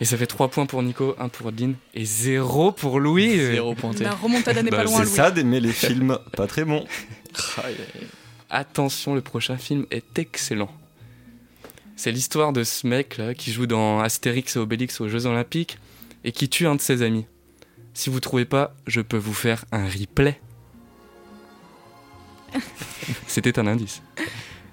[0.00, 3.36] Et ça fait 3 points pour Nico, 1 pour Adeline et 0 pour Louis.
[3.36, 4.04] Zéro pointé.
[4.04, 6.86] La remontada n'est Bah, pas loin, C'est ça d'aimer les films pas très bons.
[8.48, 10.72] Attention, le prochain film est excellent.
[11.96, 15.76] C'est l'histoire de ce mec là qui joue dans Astérix et Obélix aux Jeux Olympiques
[16.24, 17.26] et qui tue un de ses amis.
[17.94, 20.40] Si vous trouvez pas, je peux vous faire un replay.
[23.26, 24.02] C'était un indice.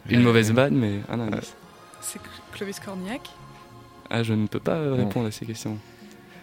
[0.09, 1.53] Une mauvaise vanne, mais un indice.
[2.01, 2.19] C'est
[2.53, 3.29] Clovis Cornillac.
[4.09, 5.77] Ah, je ne peux pas euh, répondre à ces questions.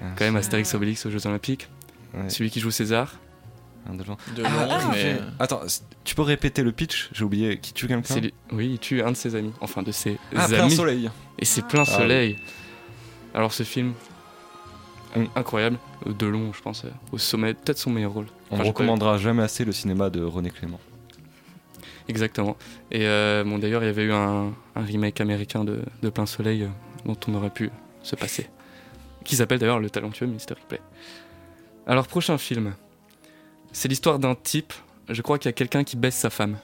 [0.00, 1.68] Quand même, Astérix et Obélix aux Jeux Olympiques.
[2.14, 3.14] Ouais, Celui qui joue César.
[3.88, 4.04] un de.
[4.04, 5.18] De Ah, ah, mais.
[5.38, 5.62] Attends,
[6.04, 7.08] tu peux répéter le pitch?
[7.12, 7.58] J'ai oublié.
[7.58, 8.02] Qui tue quelqu'un?
[8.14, 9.52] C'est lui- Oui, il tue un de ses amis.
[9.60, 10.70] Enfin, de ses Ah, plein amis.
[10.76, 11.10] soleil.
[11.38, 12.36] Et c'est plein Ah soleil.
[13.34, 13.94] Alors ce film.
[15.34, 18.26] Incroyable, de long, je pense, euh, au sommet, peut-être son meilleur rôle.
[18.50, 20.80] On Enfin, j'ai recommandera jamais assez le cinéma de René Clément.
[22.08, 22.56] Exactement.
[22.90, 26.26] Et euh, bon, d'ailleurs, il y avait eu un, un remake américain de, de Plein
[26.26, 26.68] Soleil euh,
[27.04, 27.70] dont on aurait pu
[28.02, 28.48] se passer,
[29.24, 30.54] qui s'appelle d'ailleurs Le talentueux Mr.
[30.56, 30.80] Ripley.
[31.88, 32.74] Alors prochain film,
[33.72, 34.72] c'est l'histoire d'un type.
[35.08, 36.56] Je crois qu'il y a quelqu'un qui baisse sa femme.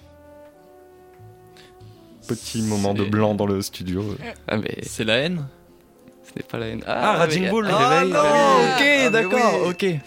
[2.29, 4.05] Petit moment de blanc dans le studio.
[4.47, 5.47] Ah, mais C'est la haine?
[6.25, 6.83] Ce n'est pas la haine.
[6.87, 7.69] Ah, Raging mais- Bull.
[7.71, 9.71] Ah, Ah non, mais- ok, mais d'accord, oui.
[9.71, 10.01] ok.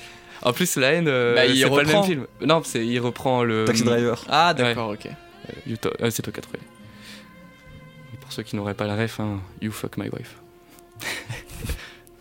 [0.43, 1.99] En plus, la haine, euh, Bah, il c'est pas le reprend.
[2.01, 2.27] même film.
[2.41, 3.65] Non, c'est il reprend le.
[3.65, 4.23] Taxi Driver.
[4.29, 5.07] Ah, d'accord, ok.
[5.07, 6.59] Euh, euh, c'est toi qui as trouvé.
[8.21, 10.35] Pour ceux qui n'auraient pas la ref, hein, You fuck my wife.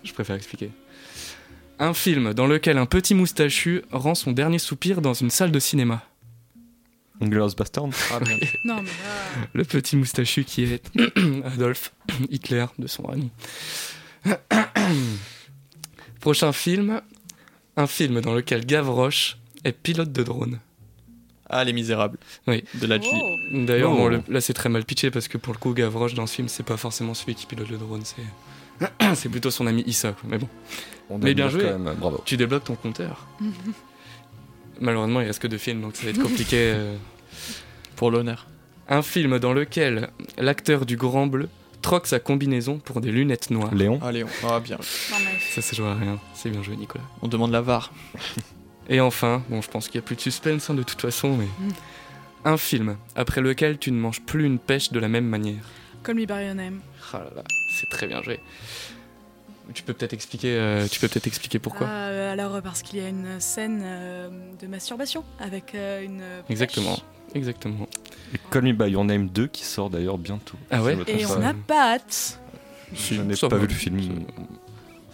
[0.05, 0.71] Je préfère expliquer.
[1.79, 5.59] Un film dans lequel un petit moustachu rend son dernier soupir dans une salle de
[5.59, 6.03] cinéma.
[7.22, 7.88] Glorious Bastard.
[8.12, 8.37] Ah, bien.
[8.64, 9.46] Non, mais là.
[9.53, 10.90] Le petit moustachu qui est
[11.44, 11.92] Adolf
[12.31, 13.31] Hitler de son vrai nom.
[16.20, 17.00] Prochain film,
[17.77, 20.59] un film dans lequel Gavroche est pilote de drone.
[21.48, 22.18] Ah, Les Misérables.
[22.46, 22.64] Oui.
[22.74, 23.09] De la G.
[23.12, 23.37] Oh.
[23.66, 24.09] D'ailleurs, Oh.
[24.09, 26.48] bon, là c'est très mal pitché parce que pour le coup, Gavroche dans ce film,
[26.48, 28.22] c'est pas forcément celui qui pilote le drone, c'est
[29.14, 30.12] c'est plutôt son ami Issa.
[30.12, 30.29] quoi.
[30.29, 30.48] Mais bon,
[31.11, 31.62] On Mais bien joué.
[31.64, 32.22] quand même, Bravo.
[32.24, 33.27] tu débloques ton compteur.
[34.81, 36.73] Malheureusement, il reste que deux films, donc ça va être compliqué.
[36.75, 36.97] euh.
[37.97, 38.47] Pour l'honneur.
[38.89, 41.49] Un film dans lequel l'acteur du Grand Bleu
[41.81, 43.75] troque sa combinaison pour des lunettes noires.
[43.75, 43.99] Léon.
[44.03, 44.27] Ah, Léon.
[44.49, 44.79] Ah, bien.
[44.83, 46.19] Ça, ça joue à rien.
[46.35, 47.05] C'est bien joué, Nicolas.
[47.23, 47.93] On demande la VAR.
[48.89, 51.37] Et enfin, bon, je pense qu'il n'y a plus de suspense hein, de toute façon,
[51.37, 51.47] mais.
[52.45, 55.65] Un film après lequel tu ne manges plus une pêche de la même manière.
[56.03, 56.81] Call me by your name.
[57.15, 57.45] Ah là là,
[57.81, 58.39] c'est très bien joué.
[59.72, 61.87] Tu peux peut-être expliquer, euh, tu peux peut-être expliquer pourquoi.
[61.88, 64.29] Ah, alors, parce qu'il y a une scène euh,
[64.61, 66.18] de masturbation avec euh, une.
[66.18, 66.50] pêche.
[66.50, 66.98] Exactement,
[67.35, 67.88] exactement.
[68.35, 70.57] Et Call Me By Your Name 2 qui sort d'ailleurs bientôt.
[70.70, 72.40] Ah ouais Et on n'a pas hâte.
[72.94, 74.27] Je n'ai pas vu le film.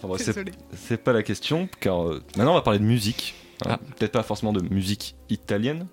[0.03, 0.23] Enfin,
[0.75, 3.35] c'est pas la question, car euh, maintenant on va parler de musique.
[3.65, 3.79] Hein, Ah.
[3.97, 5.85] Peut-être pas forcément de musique italienne,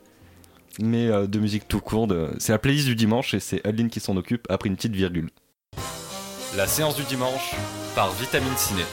[0.80, 2.06] mais euh, de musique tout court.
[2.06, 4.94] de- C'est la playlist du dimanche et c'est Adeline qui s'en occupe après une petite
[4.94, 5.28] virgule.
[6.56, 7.54] La séance du dimanche
[7.94, 8.84] par Vitamine Ciné.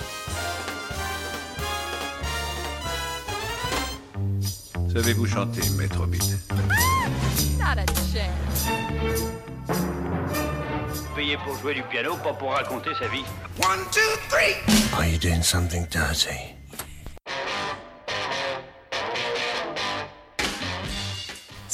[4.94, 6.20] Savez-vous chanter, maître Hobbit?
[7.58, 8.70] Not a chance.
[11.16, 13.24] Payé pour jouer du piano, pas pour raconter sa vie.
[14.94, 16.55] Are you doing something dirty?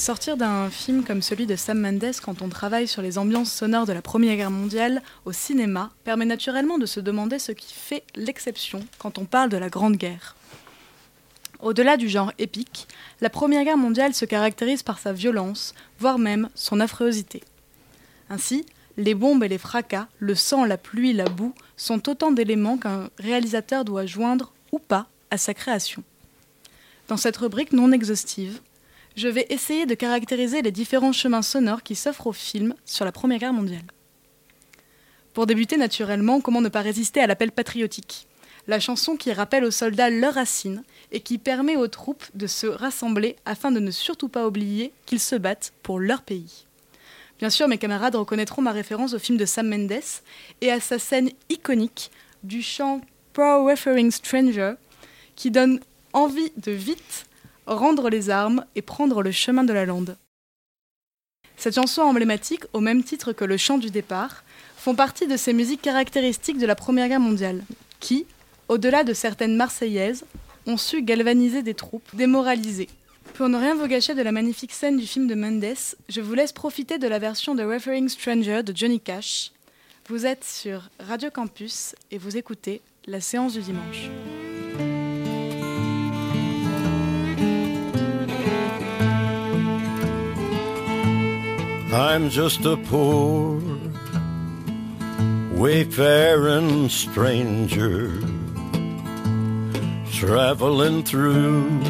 [0.02, 3.86] Sortir d'un film comme celui de Sam Mendes quand on travaille sur les ambiances sonores
[3.86, 8.04] de la Première Guerre mondiale au cinéma permet naturellement de se demander ce qui fait
[8.16, 10.36] l'exception quand on parle de la Grande Guerre.
[11.60, 12.88] Au-delà du genre épique,
[13.22, 17.44] la Première Guerre mondiale se caractérise par sa violence, voire même son affreuseté.
[18.32, 18.66] Ainsi,
[18.98, 23.12] les bombes et les fracas, le sang, la pluie, la boue sont autant d'éléments qu'un
[23.20, 26.04] réalisateur doit joindre ou pas à sa création.
[27.08, 28.62] Dans cette rubrique non exhaustive,
[29.16, 33.12] je vais essayer de caractériser les différents chemins sonores qui s'offrent au film sur la
[33.12, 33.86] Première Guerre mondiale.
[35.34, 38.28] Pour débuter naturellement, comment ne pas résister à l'appel patriotique?
[38.68, 42.68] La chanson qui rappelle aux soldats leurs racines et qui permet aux troupes de se
[42.68, 46.68] rassembler afin de ne surtout pas oublier qu'ils se battent pour leur pays.
[47.40, 50.04] Bien sûr, mes camarades reconnaîtront ma référence au film de Sam Mendes
[50.62, 52.12] et à sa scène iconique
[52.44, 53.02] du chant
[53.34, 54.74] Pro Referring Stranger
[55.36, 55.80] qui donne
[56.14, 57.26] envie de vite
[57.66, 60.18] rendre les armes et prendre le chemin de la lande.
[61.58, 64.44] Cette chanson emblématique, au même titre que le chant du départ,
[64.78, 67.64] font partie de ces musiques caractéristiques de la Première Guerre mondiale,
[68.00, 68.26] qui,
[68.68, 70.26] au-delà de certaines marseillaises,
[70.66, 72.90] ont su galvaniser des troupes démoralisées.
[73.36, 75.76] Pour ne rien vous gâcher de la magnifique scène du film de Mendes,
[76.10, 79.52] je vous laisse profiter de la version de Referring Stranger de Johnny Cash.
[80.10, 84.10] Vous êtes sur Radio Campus et vous écoutez la séance du dimanche.
[91.94, 93.62] I'm just a poor
[95.52, 98.18] wayfaring stranger
[100.14, 101.82] traveling through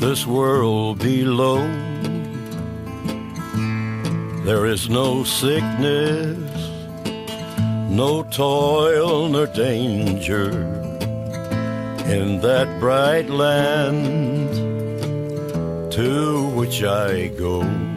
[0.00, 1.58] this world below.
[4.44, 6.36] There is no sickness,
[7.90, 10.50] no toil nor danger
[12.06, 14.52] in that bright land
[15.92, 17.89] to which I go.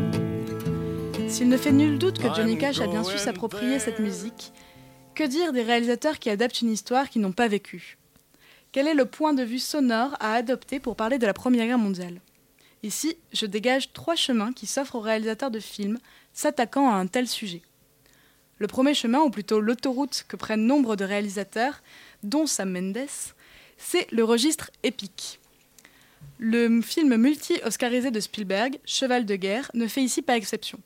[1.33, 4.53] S'il ne fait nul doute que Johnny Cash a bien su s'approprier cette musique,
[5.15, 7.97] que dire des réalisateurs qui adaptent une histoire qu'ils n'ont pas vécue?
[8.71, 11.79] Quel est le point de vue sonore à adopter pour parler de la Première Guerre
[11.79, 12.21] mondiale?
[12.83, 15.97] Ici, je dégage trois chemins qui s'offrent aux réalisateurs de films
[16.33, 17.63] s'attaquant à un tel sujet.
[18.59, 21.81] Le premier chemin, ou plutôt l'autoroute que prennent nombre de réalisateurs,
[22.21, 23.09] dont Sam Mendes,
[23.79, 25.39] c'est le registre épique.
[26.37, 30.79] Le film multi-oscarisé de Spielberg, Cheval de guerre, ne fait ici pas exception.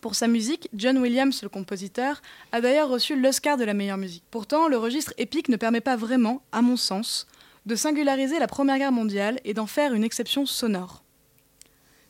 [0.00, 2.20] Pour sa musique, John Williams, le compositeur,
[2.52, 4.24] a d'ailleurs reçu l'Oscar de la meilleure musique.
[4.30, 7.26] Pourtant, le registre épique ne permet pas vraiment, à mon sens,
[7.66, 11.02] de singulariser la Première Guerre mondiale et d'en faire une exception sonore.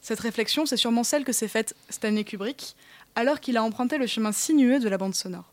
[0.01, 2.77] Cette réflexion, c'est sûrement celle que s'est faite Stanley Kubrick
[3.15, 5.53] alors qu'il a emprunté le chemin sinueux de la bande sonore.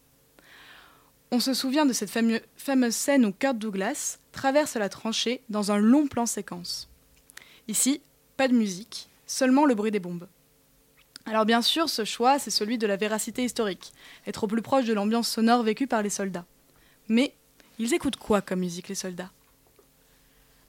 [1.31, 5.77] On se souvient de cette fameuse scène où Kurt Douglas traverse la tranchée dans un
[5.77, 6.89] long plan séquence.
[7.67, 8.01] Ici,
[8.37, 10.27] pas de musique, seulement le bruit des bombes.
[11.25, 13.93] Alors bien sûr, ce choix, c'est celui de la véracité historique,
[14.27, 16.45] être au plus proche de l'ambiance sonore vécue par les soldats.
[17.07, 17.33] Mais
[17.79, 19.31] ils écoutent quoi comme musique les soldats?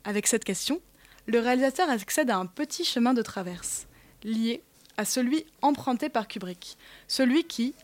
[0.04, 0.80] Avec cette question,
[1.26, 3.86] le réalisateur accède à un petit chemin de traverse,
[4.22, 4.62] lié
[4.96, 6.76] à celui emprunté par Kubrick,
[7.08, 7.74] celui qui,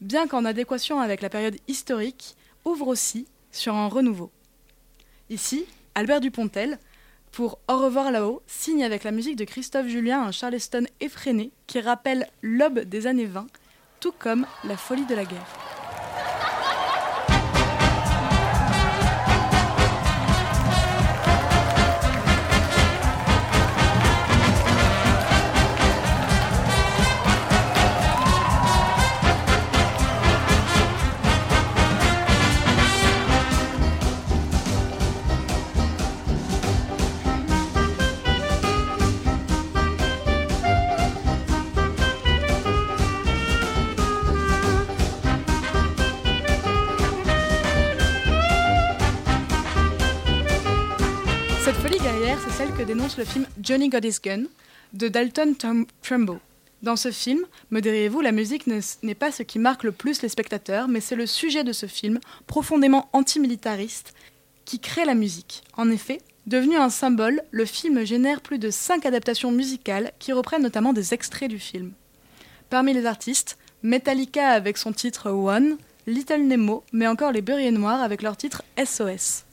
[0.00, 4.30] bien qu'en adéquation avec la période historique, ouvre aussi sur un renouveau.
[5.30, 5.64] Ici,
[5.94, 6.78] Albert Dupontel,
[7.32, 11.80] pour Au revoir là-haut, signe avec la musique de Christophe Julien un Charleston effréné qui
[11.80, 13.46] rappelle l'aube des années 20,
[14.00, 15.79] tout comme la folie de la guerre.
[52.90, 54.44] Dénonce le film Johnny Got His Gun
[54.94, 55.54] de Dalton
[56.02, 56.38] Trumbo.
[56.82, 60.28] Dans ce film, me diriez-vous, la musique n'est pas ce qui marque le plus les
[60.28, 64.14] spectateurs, mais c'est le sujet de ce film, profondément antimilitariste,
[64.64, 65.62] qui crée la musique.
[65.76, 70.62] En effet, devenu un symbole, le film génère plus de cinq adaptations musicales qui reprennent
[70.62, 71.92] notamment des extraits du film.
[72.70, 75.76] Parmi les artistes, Metallica avec son titre One,
[76.06, 79.44] Little Nemo, mais encore les Beurriers Noirs avec leur titre SOS.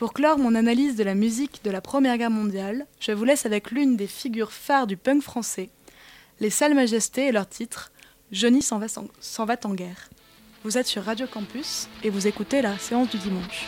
[0.00, 3.44] Pour clore mon analyse de la musique de la Première Guerre mondiale, je vous laisse
[3.44, 5.68] avec l'une des figures phares du punk français,
[6.40, 7.92] les Salles Majestés et leur titre
[8.32, 10.08] Johnny s'en va, va en guerre.
[10.64, 13.66] Vous êtes sur Radio Campus et vous écoutez la séance du dimanche.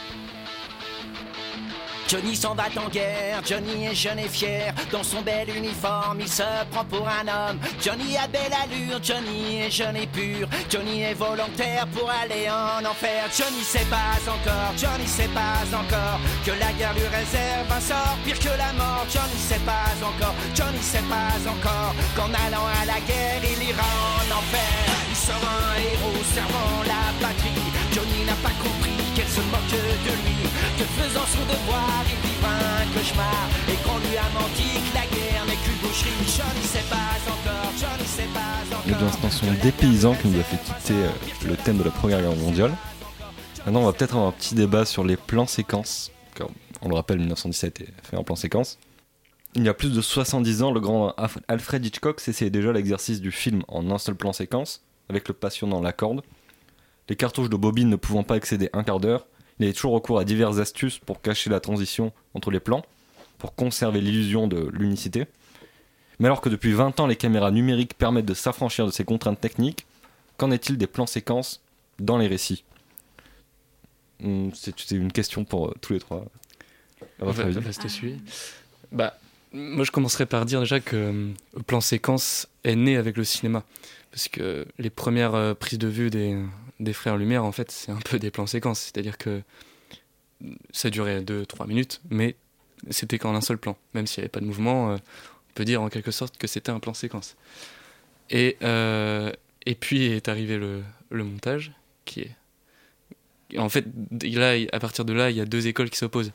[2.13, 6.29] Johnny s'en va en guerre, Johnny est jeune et fier, dans son bel uniforme, il
[6.29, 7.59] se prend pour un homme.
[7.83, 12.85] Johnny a belle allure, Johnny est jeune et pur, Johnny est volontaire pour aller en
[12.85, 13.25] enfer.
[13.35, 18.19] Johnny sait pas encore, Johnny sait pas encore que la guerre lui réserve un sort
[18.27, 19.07] pire que la mort.
[19.09, 23.89] Johnny sait pas encore, Johnny sait pas encore qu'en allant à la guerre, il ira
[24.21, 24.85] en enfer.
[25.09, 27.73] Il sera un héros servant la patrie.
[27.91, 28.72] Johnny n'a pas compris
[29.33, 29.41] se
[31.39, 32.05] devoir
[33.69, 34.27] et a
[37.33, 38.83] encore.
[38.87, 41.09] Nous dansons des paysans qui nous a fait quitter euh,
[41.47, 42.73] le thème de la Première Guerre mondiale.
[43.65, 46.11] Maintenant, on va peut-être avoir un petit débat sur les plans séquences.
[46.83, 48.79] On le rappelle, 1917 est fait en plan séquence.
[49.55, 51.15] Il y a plus de 70 ans, le grand
[51.49, 55.81] Alfred Hitchcock s'essayait déjà l'exercice du film en un seul plan séquence, avec le passionnant
[55.81, 56.23] La Corde.
[57.09, 59.27] Les cartouches de bobine ne pouvant pas excéder un quart d'heure,
[59.59, 62.85] il a toujours recours à diverses astuces pour cacher la transition entre les plans,
[63.39, 65.27] pour conserver l'illusion de l'unicité.
[66.19, 69.41] Mais alors que depuis 20 ans les caméras numériques permettent de s'affranchir de ces contraintes
[69.41, 69.87] techniques,
[70.37, 71.63] qu'en est-il des plans séquences
[71.99, 72.65] dans les récits?
[74.21, 76.25] Hmm, C'est une question pour euh, tous les trois.
[77.21, 77.55] À votre avis
[78.91, 79.17] bah,
[79.53, 83.25] moi, je commencerai par dire déjà que euh, le plan séquence est né avec le
[83.25, 83.65] cinéma.
[84.11, 86.39] Parce que les premières euh, prises de vue des,
[86.81, 88.81] des Frères Lumière, en fait, c'est un peu des plans séquences.
[88.81, 89.43] C'est-à-dire que
[90.73, 92.35] ça durait 2-3 minutes, mais
[92.91, 93.77] c'était qu'en un seul plan.
[93.95, 96.47] Même s'il n'y avait pas de mouvement, euh, on peut dire en quelque sorte que
[96.47, 97.37] c'était un plan séquence.
[98.31, 101.73] Et, et puis est arrivé le, le, montage,
[102.07, 103.59] qui est.
[103.59, 103.85] En fait,
[104.23, 106.33] là, à partir de là, il y a deux écoles qui s'opposent.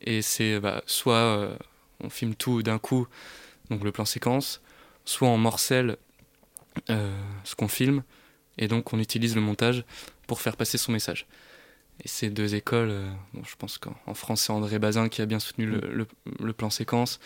[0.00, 1.58] Et c'est bah, soit
[2.02, 3.06] on filme tout d'un coup,
[3.70, 4.60] donc le plan séquence,
[5.04, 5.96] soit on morcelle
[6.86, 8.02] ce qu'on filme,
[8.58, 9.84] et donc on utilise le montage
[10.26, 11.26] pour faire passer son message.
[12.04, 13.10] Et ces deux écoles, euh,
[13.44, 16.06] je pense qu'en France c'est André Bazin qui a bien soutenu le,
[16.38, 17.18] le, plan séquence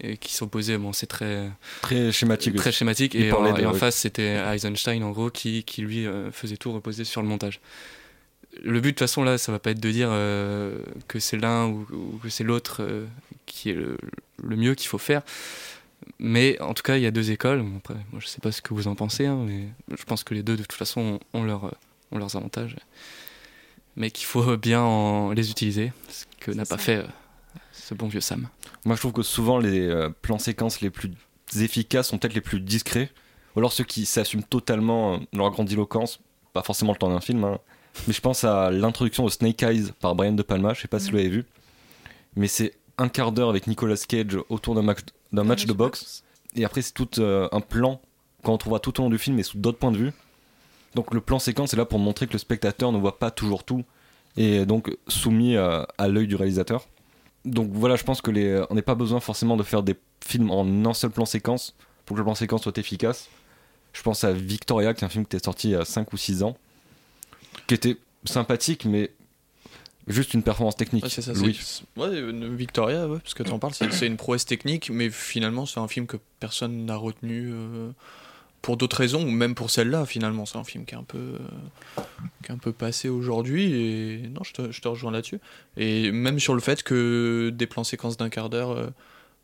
[0.00, 1.50] et qui s'opposait, bon c'est très
[1.82, 6.32] très schématique, très schématique et, en, face c'était Eisenstein en gros qui, qui lui euh,
[6.32, 7.60] faisait tout reposer sur le montage.
[8.62, 11.36] Le but de toute façon là, ça va pas être de dire euh, que c'est
[11.36, 11.86] l'un ou,
[12.22, 12.82] que c'est l'autre
[13.46, 13.96] qui est le,
[14.42, 15.22] le mieux qu'il faut faire.
[16.18, 17.64] Mais en tout cas, il y a deux écoles.
[17.76, 20.34] Après, moi, je sais pas ce que vous en pensez, hein, mais je pense que
[20.34, 21.74] les deux, de toute façon, ont, leur,
[22.12, 22.76] ont leurs avantages.
[23.96, 27.06] Mais qu'il faut bien les utiliser, ce que n'a pas fait euh,
[27.72, 28.48] ce bon vieux Sam.
[28.84, 31.10] Moi, je trouve que souvent, les euh, plans séquences les plus
[31.56, 33.10] efficaces sont peut-être les plus discrets.
[33.56, 36.20] Ou alors ceux qui s'assument totalement euh, leur grandiloquence,
[36.52, 37.58] pas forcément le temps d'un film, hein.
[38.06, 40.98] Mais je pense à l'introduction de Snake Eyes par Brian De Palma, je sais pas
[40.98, 41.44] si vous l'avez vu,
[42.36, 45.00] mais c'est un quart d'heure avec Nicolas Cage autour d'un match,
[45.32, 46.22] d'un match de boxe.
[46.56, 48.00] et après c'est tout euh, un plan
[48.42, 50.12] qu'on retrouvera tout au long du film et sous d'autres points de vue.
[50.94, 53.64] Donc le plan séquence est là pour montrer que le spectateur ne voit pas toujours
[53.64, 53.84] tout
[54.36, 56.88] et est donc soumis euh, à l'œil du réalisateur.
[57.44, 60.50] Donc voilà, je pense que les, on n'est pas besoin forcément de faire des films
[60.50, 61.74] en un seul plan séquence
[62.04, 63.28] pour que le plan séquence soit efficace.
[63.92, 66.12] Je pense à Victoria, qui est un film qui était sorti il y a 5
[66.12, 66.56] ou 6 ans,
[67.66, 69.10] qui était sympathique, mais
[70.08, 71.04] juste une performance technique.
[71.04, 71.58] Ouais, c'est ça, Louis.
[71.96, 75.66] ouais, Victoria, ouais, parce que tu en parles, c'est c'est une prouesse technique, mais finalement,
[75.66, 77.90] c'est un film que personne n'a retenu euh,
[78.62, 80.46] pour d'autres raisons, ou même pour celle-là, finalement.
[80.46, 82.02] C'est un film qui est un peu, euh,
[82.42, 85.40] qui est un peu passé aujourd'hui, et non, je te, je te rejoins là-dessus.
[85.76, 88.88] Et même sur le fait que des plans séquences d'un quart d'heure euh,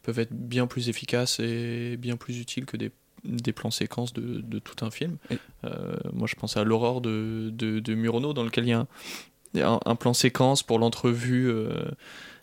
[0.02, 2.90] peuvent être bien plus efficaces et bien plus utiles que des
[3.24, 5.16] des plans séquences de, de tout un film.
[5.30, 9.62] Et- Euh, moi, je pense à L'Aurore de, de, de Murnau, dans lequel il y
[9.62, 11.84] a un, plan séquence pour l'entrevue euh,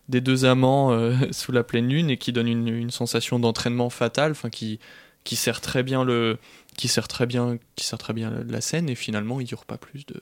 [0.09, 3.89] des deux amants euh, sous la pleine lune et qui donne une, une sensation d'entraînement
[3.91, 4.79] fatal, enfin qui,
[5.23, 6.37] qui sert très bien le
[6.77, 9.77] qui sert très bien qui sert très bien la, scène et finalement il dure pas
[9.77, 10.19] plus de,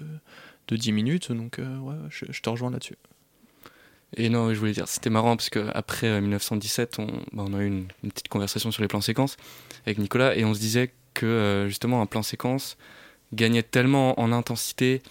[0.68, 2.98] de 10 minutes donc ouais je, je te rejoins là-dessus.
[4.18, 7.68] Et non, je voulais dire, c'était marrant parce qu'après 1917, on, bah, on a eu
[7.68, 9.38] une, une petite conversation sur les plans séquences
[9.86, 12.78] avec Nicolas et on se disait que euh, justement un plan séquence
[13.34, 15.02] gagnait tellement en intensité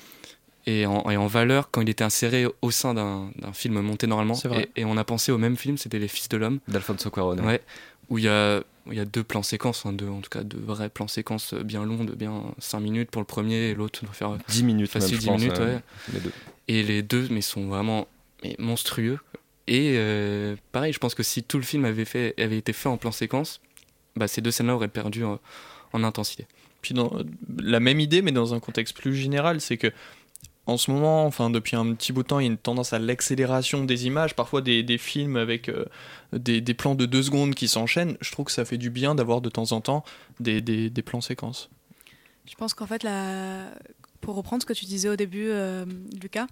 [0.66, 4.06] et en, et en valeur quand il était inséré au sein d'un d'un film monté
[4.06, 4.34] normalement.
[4.34, 4.68] C'est vrai.
[4.76, 7.38] Et, et on a pensé au même film, c'était Les Fils de l'Homme, D'Alfonso Cuarón.
[7.38, 7.62] ouais,
[8.10, 10.42] où il y a, il y a deux plans séquences, hein, deux, en tout cas
[10.42, 14.04] deux vrais plans séquences bien longs, de bien 5 minutes pour le premier et l'autre
[14.04, 15.58] doit faire 10 minutes, facile même, 10 je pense, minutes.
[15.60, 15.82] euh, ouais.
[16.14, 16.32] les deux.
[16.68, 18.08] Et les deux, mais sont vraiment
[18.42, 19.18] mais monstrueux.
[19.66, 22.88] Et euh, pareil, je pense que si tout le film avait, fait, avait été fait
[22.88, 23.60] en plan séquence,
[24.16, 25.40] bah, ces deux scènes-là auraient perdu en,
[25.92, 26.46] en intensité.
[26.80, 27.12] Puis dans
[27.58, 29.92] la même idée, mais dans un contexte plus général, c'est que
[30.66, 32.92] en ce moment, enfin depuis un petit bout de temps, il y a une tendance
[32.92, 35.86] à l'accélération des images, parfois des, des films avec euh,
[36.32, 38.16] des, des plans de deux secondes qui s'enchaînent.
[38.20, 40.04] Je trouve que ça fait du bien d'avoir de temps en temps
[40.40, 41.70] des, des, des plans séquences.
[42.46, 43.64] Je pense qu'en fait, la...
[44.20, 45.84] pour reprendre ce que tu disais au début, euh,
[46.20, 46.46] Lucas,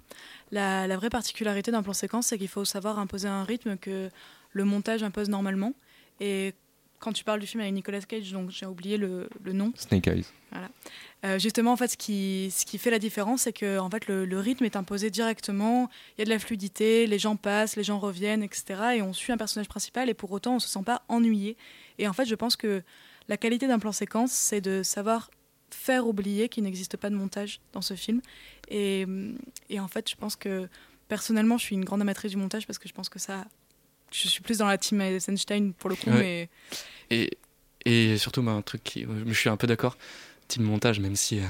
[0.51, 4.11] la, la vraie particularité d'un plan séquence, c'est qu'il faut savoir imposer un rythme que
[4.53, 5.73] le montage impose normalement.
[6.21, 6.55] Et
[6.99, 10.07] quand tu parles du film avec Nicolas Cage, donc j'ai oublié le, le nom, Snake
[10.09, 10.25] Eyes.
[11.25, 14.07] euh, justement, en fait, ce qui, ce qui fait la différence, c'est que en fait,
[14.07, 15.91] le, le rythme est imposé directement.
[16.17, 18.65] Il y a de la fluidité, les gens passent, les gens reviennent, etc.
[18.97, 21.57] Et on suit un personnage principal, et pour autant, on se sent pas ennuyé.
[21.99, 22.83] Et en fait, je pense que
[23.29, 25.31] la qualité d'un plan séquence, c'est de savoir
[25.71, 28.21] faire oublier qu'il n'existe pas de montage dans ce film.
[28.69, 29.07] Et,
[29.71, 30.69] et en fait, je pense que
[31.09, 33.45] personnellement, je suis une grande amatrice du montage parce que je pense que ça.
[34.13, 36.49] Je suis plus dans la team Eisenstein pour le coup, Ouais.
[37.11, 37.31] mais Et,
[37.85, 39.05] et surtout, bah, un truc qui.
[39.27, 39.97] Je suis un peu d'accord.
[40.49, 41.43] Team montage, même si euh,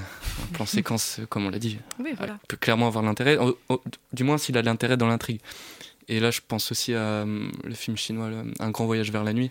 [0.42, 2.32] un plan séquence, comme on l'a dit, oui, voilà.
[2.34, 3.36] euh, peut clairement avoir l'intérêt,
[4.14, 5.40] du moins s'il a l'intérêt dans l'intrigue.
[6.08, 9.34] Et là, je pense aussi à euh, le film chinois Un grand voyage vers la
[9.34, 9.50] nuit,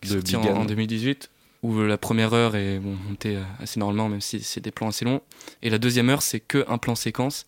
[0.00, 1.30] qui De sorti en 2018,
[1.64, 4.88] où la première heure est bon, montée euh, assez normalement, même si c'est des plans
[4.88, 5.22] assez longs.
[5.62, 7.46] Et la deuxième heure, c'est que un plan séquence.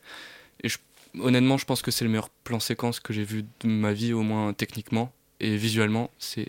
[0.62, 0.78] Et je-
[1.20, 4.12] honnêtement, je pense que c'est le meilleur plan séquence que j'ai vu de ma vie,
[4.14, 6.10] au moins techniquement et visuellement.
[6.18, 6.48] C'est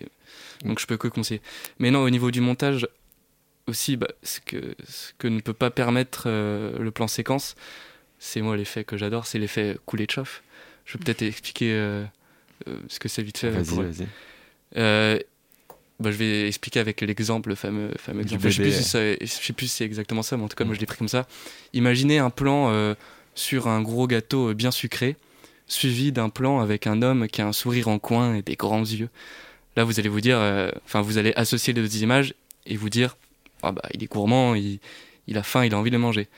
[0.64, 1.42] donc je peux que conseiller.
[1.78, 2.88] Mais non, au niveau du montage
[3.66, 7.54] aussi, bah, ce que ce que ne peut pas permettre euh, le plan séquence,
[8.18, 10.40] c'est moi l'effet que j'adore, c'est l'effet Kuleshov.
[10.86, 12.04] Je vais peut-être expliquer euh,
[12.66, 13.50] euh, ce que c'est vite fait.
[13.50, 14.06] Vas-y, vas-y.
[14.76, 15.18] euh,
[16.00, 18.42] bah, je vais expliquer avec l'exemple, le fameux, fameux exemple.
[18.42, 18.76] Je sais, plus bébé.
[18.76, 20.80] si ça- je sais plus si c'est exactement ça, mais en tout cas, moi je
[20.80, 21.26] l'ai pris comme ça.
[21.72, 22.94] Imaginez un plan euh,
[23.34, 25.16] sur un gros gâteau euh, bien sucré,
[25.66, 28.80] suivi d'un plan avec un homme qui a un sourire en coin et des grands
[28.84, 29.08] yeux.
[29.76, 32.34] Là, vous allez vous dire, euh, enfin, vous allez associer les deux images
[32.66, 33.16] et vous dire,
[33.62, 34.78] ah bah, il est gourmand, il,
[35.26, 36.28] il a faim, il a envie de manger.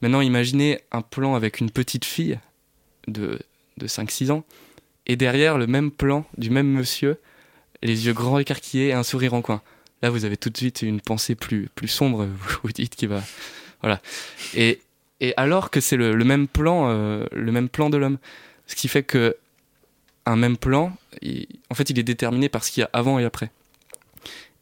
[0.00, 2.38] Maintenant, imaginez un plan avec une petite fille
[3.08, 3.38] de,
[3.78, 4.44] de 5-6 ans,
[5.06, 7.18] et derrière le même plan du même monsieur,
[7.82, 9.62] les yeux grands écarquillés et un sourire en coin.
[10.02, 13.08] Là, vous avez tout de suite une pensée plus, plus sombre, vous vous dites qu'il
[13.08, 13.22] va.
[13.82, 14.00] Voilà.
[14.54, 14.80] Et,
[15.20, 18.18] et alors que c'est le, le même plan, euh, le même plan de l'homme.
[18.66, 19.36] Ce qui fait que
[20.24, 20.96] un même plan,
[21.70, 23.50] en fait, il est déterminé par ce qu'il y a avant et après.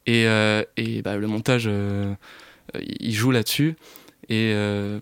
[0.07, 2.15] Et, euh, et bah, le montage, euh,
[2.83, 3.77] il joue là-dessus.
[4.31, 4.55] Et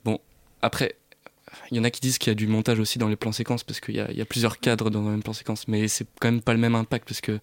[0.04, 0.18] bon,
[0.62, 0.96] après,
[1.70, 3.32] il y en a qui disent qu'il y a du montage aussi dans les plans
[3.32, 6.30] séquences parce qu'il y a, plusieurs cadres dans un même plan séquence, mais c'est quand
[6.30, 7.38] même pas le même impact parce que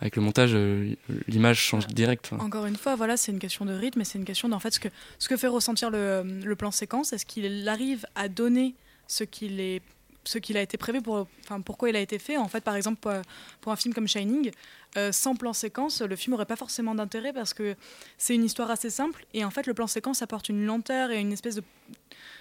[0.00, 0.94] avec le montage, euh,
[1.26, 2.30] l'image change direct.
[2.38, 4.72] Encore une fois, voilà, c'est une question de rythme et c'est une question d'en fait
[4.72, 4.88] ce que,
[5.18, 7.12] ce que fait ressentir le, le plan séquence.
[7.12, 8.74] Est-ce qu'il arrive à donner
[9.06, 9.80] ce qu'il est
[10.26, 12.36] ce qu'il a été prévu pour, enfin pourquoi il a été fait.
[12.36, 13.12] En fait, par exemple, pour,
[13.60, 14.50] pour un film comme Shining,
[14.96, 17.76] euh, sans plan séquence, le film n'aurait pas forcément d'intérêt parce que
[18.16, 21.20] c'est une histoire assez simple et en fait le plan séquence apporte une lenteur et
[21.20, 21.62] une espèce de,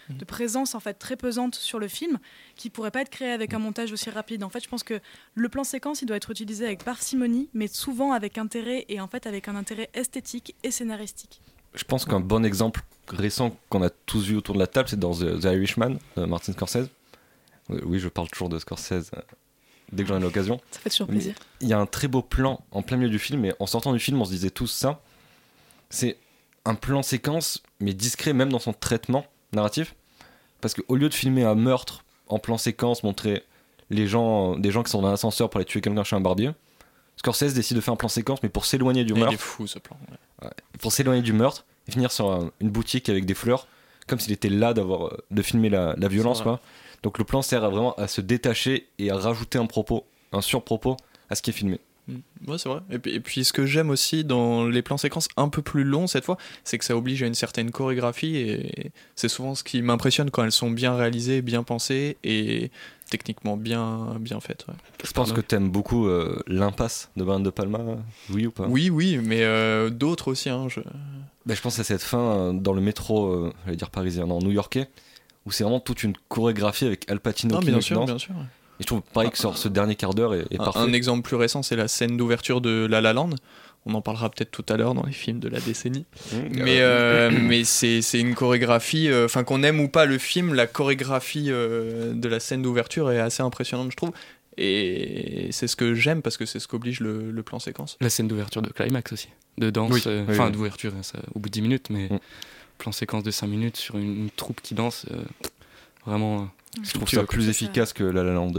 [0.09, 2.17] de présence en fait très pesante sur le film
[2.55, 4.43] qui pourrait pas être créée avec un montage aussi rapide.
[4.43, 5.01] En fait, je pense que
[5.33, 9.07] le plan séquence il doit être utilisé avec parcimonie, mais souvent avec intérêt et en
[9.07, 11.41] fait avec un intérêt esthétique et scénaristique.
[11.73, 14.99] Je pense qu'un bon exemple récent qu'on a tous vu autour de la table, c'est
[14.99, 16.89] dans The, The Irishman de Martin Scorsese.
[17.71, 19.21] Euh, Oui, je parle toujours de Scorsese euh,
[19.91, 20.59] dès que j'en ai l'occasion.
[20.71, 21.33] Ça fait toujours plaisir.
[21.61, 23.93] Il y a un très beau plan en plein milieu du film, et en sortant
[23.93, 25.01] du film, on se disait tous ça.
[25.89, 26.17] C'est
[26.65, 29.95] un plan séquence, mais discret même dans son traitement narratif.
[30.61, 33.43] Parce qu'au lieu de filmer un meurtre en plan séquence, montrer
[33.91, 36.51] les gens, des gens qui sont dans l'ascenseur pour aller tuer quelqu'un chez un barbier,
[37.17, 39.67] Scorsese décide de faire un plan séquence, mais pour s'éloigner du Il meurtre est fou
[39.67, 39.95] ce plan.
[40.41, 40.49] ouais.
[40.81, 43.67] pour s'éloigner du meurtre et finir sur un- une boutique avec des fleurs,
[44.07, 46.59] comme s'il était là d'avoir euh, de filmer la, la violence quoi.
[47.03, 50.41] Donc le plan sert à vraiment à se détacher et à rajouter un propos, un
[50.41, 50.97] surpropos
[51.29, 51.79] à ce qui est filmé.
[52.07, 52.17] Mm.
[52.47, 52.81] Ouais, c'est vrai.
[52.91, 55.83] Et puis, et puis, ce que j'aime aussi dans les plans séquences un peu plus
[55.83, 59.63] longs cette fois, c'est que ça oblige à une certaine chorégraphie et c'est souvent ce
[59.63, 62.71] qui m'impressionne quand elles sont bien réalisées, bien pensées et
[63.09, 64.65] techniquement bien, bien faites.
[64.67, 64.73] ouais.
[65.03, 67.79] Je pense que t'aimes beaucoup euh, l'impasse de Brian De Palma,
[68.31, 68.65] oui ou pas?
[68.67, 70.49] Oui, oui, mais euh, d'autres aussi.
[70.49, 70.81] Hein, je...
[71.45, 74.89] Ben, je pense à cette fin euh, dans le métro, j'allais dire parisien, non, new-yorkais,
[75.45, 78.07] où c'est vraiment toute une chorégraphie avec Al Pacino Non, qui bien sûr, danse.
[78.09, 78.33] bien sûr.
[78.79, 80.79] Et je trouve pareil que ce dernier quart d'heure est, est Un, parfait.
[80.79, 83.29] un exemple plus récent, c'est la scène d'ouverture de La La Land.
[83.87, 86.05] On en parlera peut-être tout à l'heure dans les films de la décennie.
[86.33, 90.55] Mmh, Mais, euh, mais c'est une chorégraphie, euh, enfin qu'on aime ou pas le film,
[90.55, 94.11] la chorégraphie euh, de la scène d'ouverture est assez impressionnante, je trouve.
[94.57, 97.97] Et c'est ce que j'aime parce que c'est ce qu'oblige le, le plan séquence.
[98.01, 99.29] La scène d'ouverture de Climax aussi.
[99.57, 99.91] De danse.
[99.91, 100.51] Oui, euh, oui, Enfin, oui.
[100.51, 100.91] d'ouverture,
[101.33, 102.19] au bout de 10 minutes, mais Mm.
[102.77, 105.05] Plan séquence de 5 minutes sur une, une troupe qui danse.
[105.11, 105.23] euh,
[106.05, 106.41] vraiment.
[106.43, 106.45] euh,
[106.83, 108.53] je trouve ça plus efficace que La La Land.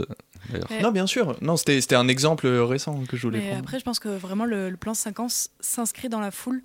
[0.51, 0.81] Ouais.
[0.81, 1.35] Non, bien sûr.
[1.41, 3.59] Non, c'était c'était un exemple récent que je voulais Mais prendre.
[3.63, 6.61] après, je pense que vraiment le, le plan séquence s'inscrit dans la foule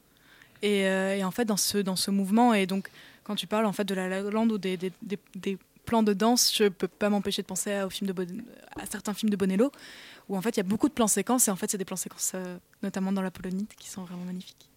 [0.62, 2.54] et, euh, et en fait dans ce, dans ce mouvement.
[2.54, 2.88] Et donc,
[3.24, 6.02] quand tu parles en fait de la La Land ou des, des, des- des plans
[6.04, 8.42] de danse, je peux pas m'empêcher de penser à, au film de Bon-
[8.76, 9.72] à certains films de Bonello
[10.28, 11.84] où en fait il y a beaucoup de plans séquences et en fait c'est des
[11.84, 14.68] plans séquences euh, notamment dans la Polonite qui sont vraiment magnifiques.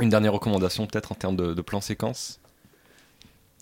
[0.00, 2.40] Une dernière recommandation peut-être en termes de, de plan séquence.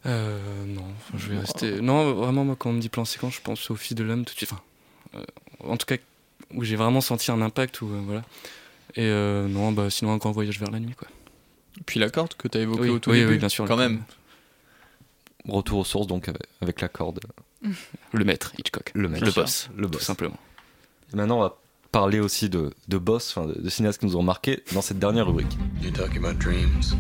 [0.07, 1.81] Euh, non, enfin, je vais rester.
[1.81, 4.25] Non, vraiment, moi, quand on me dit plan séquence, je pense au fils de l'homme
[4.25, 4.53] tout de suite.
[4.53, 4.63] Enfin,
[5.17, 5.25] euh,
[5.65, 5.97] en tout cas,
[6.55, 7.83] où j'ai vraiment senti un impact.
[7.83, 8.23] Où, euh, voilà.
[8.95, 11.09] Et euh, non, bah, sinon, un grand voyage vers la nuit, quoi.
[11.87, 13.65] Puis la corde que tu as évoquée Oui, au tout oui, début, oui, bien sûr,
[13.67, 14.03] quand même.
[15.47, 16.31] Retour aux sources donc
[16.61, 17.21] avec, la corde.
[18.13, 18.91] Le maître, Hitchcock.
[18.95, 19.25] Le maître.
[19.25, 20.03] Le boss, Le tout boss.
[20.03, 20.37] simplement.
[21.13, 21.57] Et maintenant on va
[21.93, 24.99] parler aussi de, de boss, enfin de, de cinéastes qui nous ont marqué dans cette
[24.99, 25.57] dernière rubrique.
[25.83, 26.95] You talking about dreams?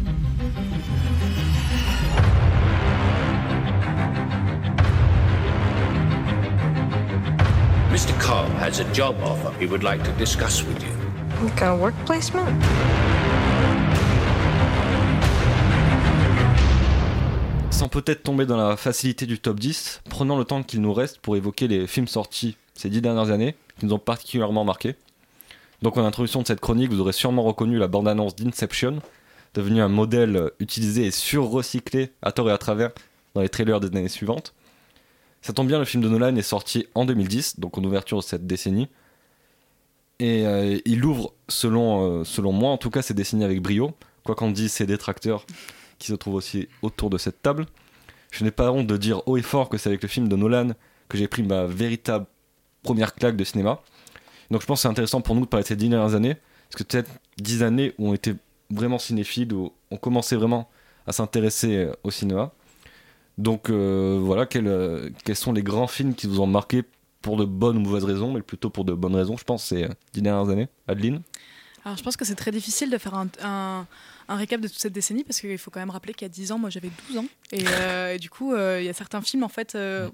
[7.90, 8.12] Mr.
[8.20, 11.48] Cobb has a job offer he would like to discuss with you.
[11.56, 12.46] Kind of work placement?
[17.70, 21.18] Sans peut-être tomber dans la facilité du top 10, prenons le temps qu'il nous reste
[21.18, 24.96] pour évoquer les films sortis ces dix dernières années nous ont particulièrement marqué.
[25.82, 29.00] Donc en introduction de cette chronique, vous aurez sûrement reconnu la bande-annonce d'Inception,
[29.54, 32.90] devenue un modèle utilisé et sur-recyclé à tort et à travers
[33.34, 34.54] dans les trailers des années suivantes.
[35.42, 38.24] Ça tombe bien, le film de Nolan est sorti en 2010, donc en ouverture de
[38.24, 38.88] cette décennie.
[40.18, 43.92] Et euh, il ouvre, selon, euh, selon moi en tout cas, cette décennie avec brio,
[44.24, 45.46] quoi qu'en disent ses détracteurs
[45.98, 47.66] qui se trouvent aussi autour de cette table.
[48.30, 50.36] Je n'ai pas honte de dire haut et fort que c'est avec le film de
[50.36, 50.70] Nolan
[51.08, 52.26] que j'ai pris ma véritable
[52.82, 53.80] première claque de cinéma.
[54.50, 56.36] Donc je pense que c'est intéressant pour nous de parler de ces dix dernières années,
[56.70, 58.34] parce que peut-être dix années où on était
[58.70, 60.68] vraiment cinéphiles, où on commençait vraiment
[61.06, 62.52] à s'intéresser euh, au cinéma.
[63.36, 66.82] Donc euh, voilà, quels, euh, quels sont les grands films qui vous ont marqué
[67.22, 69.88] pour de bonnes ou mauvaises raisons, mais plutôt pour de bonnes raisons, je pense, ces
[70.12, 70.68] dix dernières années?
[70.86, 71.20] Adeline?
[71.88, 73.86] Alors je pense que c'est très difficile de faire un, un-
[74.28, 76.32] un récap de toute cette décennie parce qu'il faut quand même rappeler qu'il y a
[76.32, 77.24] 10 ans, moi j'avais 12 ans.
[77.50, 80.10] Et, euh, et du coup, euh, il y a certains films, en fait, euh,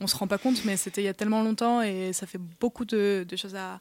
[0.00, 2.38] on se rend pas compte, mais c'était il y a tellement longtemps et ça fait
[2.60, 3.80] beaucoup de, de choses à,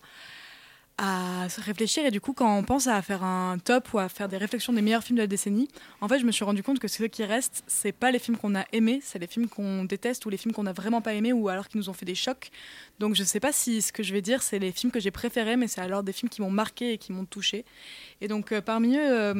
[0.98, 2.06] à se réfléchir.
[2.06, 4.72] Et du coup, quand on pense à faire un top ou à faire des réflexions
[4.72, 5.68] des meilleurs films de la décennie,
[6.02, 8.38] en fait, je me suis rendu compte que ceux qui restent, c'est pas les films
[8.38, 11.14] qu'on a aimés, c'est les films qu'on déteste ou les films qu'on a vraiment pas
[11.14, 12.50] aimés ou alors qui nous ont fait des chocs.
[13.00, 15.12] Donc je sais pas si ce que je vais dire, c'est les films que j'ai
[15.12, 17.66] préférés, mais c'est alors des films qui m'ont marqué et qui m'ont touché.
[18.22, 19.34] Et donc euh, parmi eux, euh,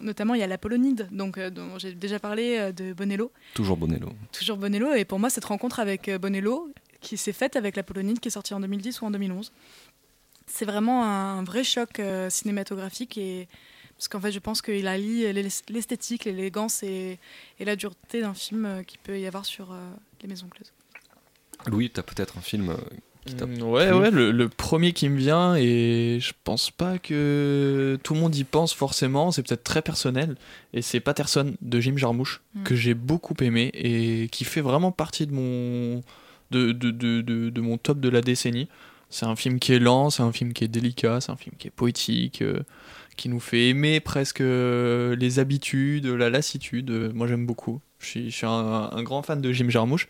[0.00, 3.76] notamment, il y a La Polonide, donc, euh, dont j'ai déjà parlé de Bonello Toujours
[3.76, 4.08] Bonello.
[4.32, 4.94] toujours Bonello.
[4.94, 8.30] Et pour moi, cette rencontre avec Bonello, qui s'est faite avec la Polonide, qui est
[8.30, 9.52] sortie en 2010 ou en 2011,
[10.46, 13.16] c'est vraiment un vrai choc euh, cinématographique.
[13.18, 13.48] Et...
[13.96, 17.18] Parce qu'en fait, je pense qu'il allie l'es- l'esthétique, l'élégance et,
[17.60, 19.76] et la dureté d'un film euh, qu'il peut y avoir sur euh,
[20.22, 20.72] Les Maisons Closes.
[21.66, 22.76] Louis, t'as peut-être un film euh,
[23.24, 23.46] qui t'a.
[23.46, 27.96] Mm, Ouais, plu ouais, le, le premier qui me vient, et je pense pas que
[28.02, 30.36] tout le monde y pense forcément, c'est peut-être très personnel,
[30.72, 32.62] et c'est Patterson de Jim Jarmusch, Mm.
[32.64, 36.00] que j'ai beaucoup aimé, et qui fait vraiment partie de mon,
[36.50, 38.68] de, de, de, de, de mon top de la décennie.
[39.12, 41.54] C'est un film qui est lent, c'est un film qui est délicat, c'est un film
[41.58, 42.60] qui est poétique, euh,
[43.16, 46.90] qui nous fait aimer presque euh, les habitudes, la lassitude.
[46.90, 47.80] Euh, Moi j'aime beaucoup.
[47.98, 50.08] Je suis, je suis un, un grand fan de Jim Jarmusch.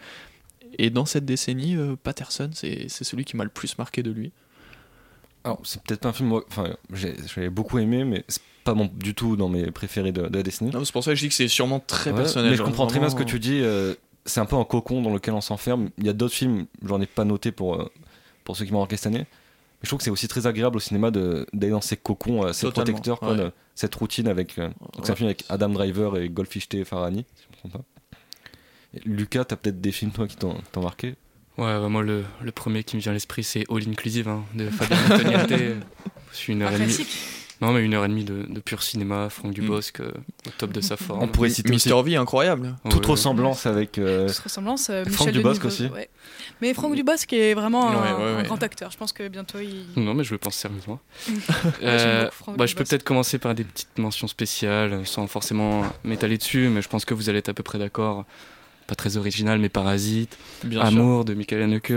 [0.79, 4.33] Et dans cette décennie, Patterson, c'est celui qui m'a le plus marqué de lui.
[5.45, 6.33] Alors, c'est peut-être pas un film.
[6.33, 10.29] Enfin, j'ai j'ai beaucoup aimé, mais c'est pas mon, du tout dans mes préférés de,
[10.29, 10.71] de la décennie.
[10.85, 12.53] C'est pour ça que je dis que c'est sûrement très Ouais, personnel.
[12.53, 13.61] Mais je comprends très bien ce que tu dis.
[13.61, 13.95] euh,
[14.25, 15.91] c'est un peu un cocon dans lequel on s'enferme.
[15.99, 17.91] Il y a d'autres films, j'en ai pas noté pour,
[18.45, 19.21] pour ceux qui m'ont marqué cette année.
[19.21, 22.45] Mais je trouve que c'est aussi très agréable au cinéma de- d'aller dans ces cocons,
[22.45, 23.37] euh, ces Totalement, protecteurs, quoi, ouais.
[23.39, 24.59] de- cette routine avec.
[24.59, 25.17] euh, donc c'est un Ouais.
[25.17, 27.85] film avec Adam Driver et Goldfish et Farhani, si je me trompe pas.
[28.95, 31.15] Et Lucas, t'as peut-être des films toi qui t'ont t'ont marqué?
[31.59, 34.45] Ouais, ouais, moi, le, le premier qui me vient à l'esprit, c'est All Inclusive hein,
[34.55, 35.77] de Fabien Antoniette.
[36.33, 36.87] C'est une Un heure et demie.
[36.95, 37.11] classique.
[37.63, 39.31] Non, mais une heure et demie de, de pur cinéma.
[39.31, 40.11] Franck Dubosc, euh,
[40.47, 41.23] au top de sa forme.
[41.23, 42.75] On pourrait citer aussi Mister V, incroyable.
[42.91, 43.13] Toute ouais.
[43.13, 43.99] ressemblance avec.
[43.99, 44.91] euh, Toute ressemblance.
[44.91, 45.87] euh, Franck Michel Dubosc Denis, aussi.
[45.87, 46.11] ouais.
[46.61, 48.43] Mais Franck Dubosc est vraiment un, Ouais, ouais, un ouais.
[48.43, 48.91] grand acteur.
[48.91, 49.85] Je pense que bientôt il.
[50.03, 50.99] Non, mais je le pense sérieusement.
[51.83, 56.69] Euh, bah, je peux peut-être commencer par des petites mentions spéciales, sans forcément m'étaler dessus,
[56.69, 58.25] mais je pense que vous allez être à peu près d'accord.
[58.87, 60.89] Pas très original, mais Parasite, Bien sûr.
[60.89, 61.93] Amour de Michael Haneke.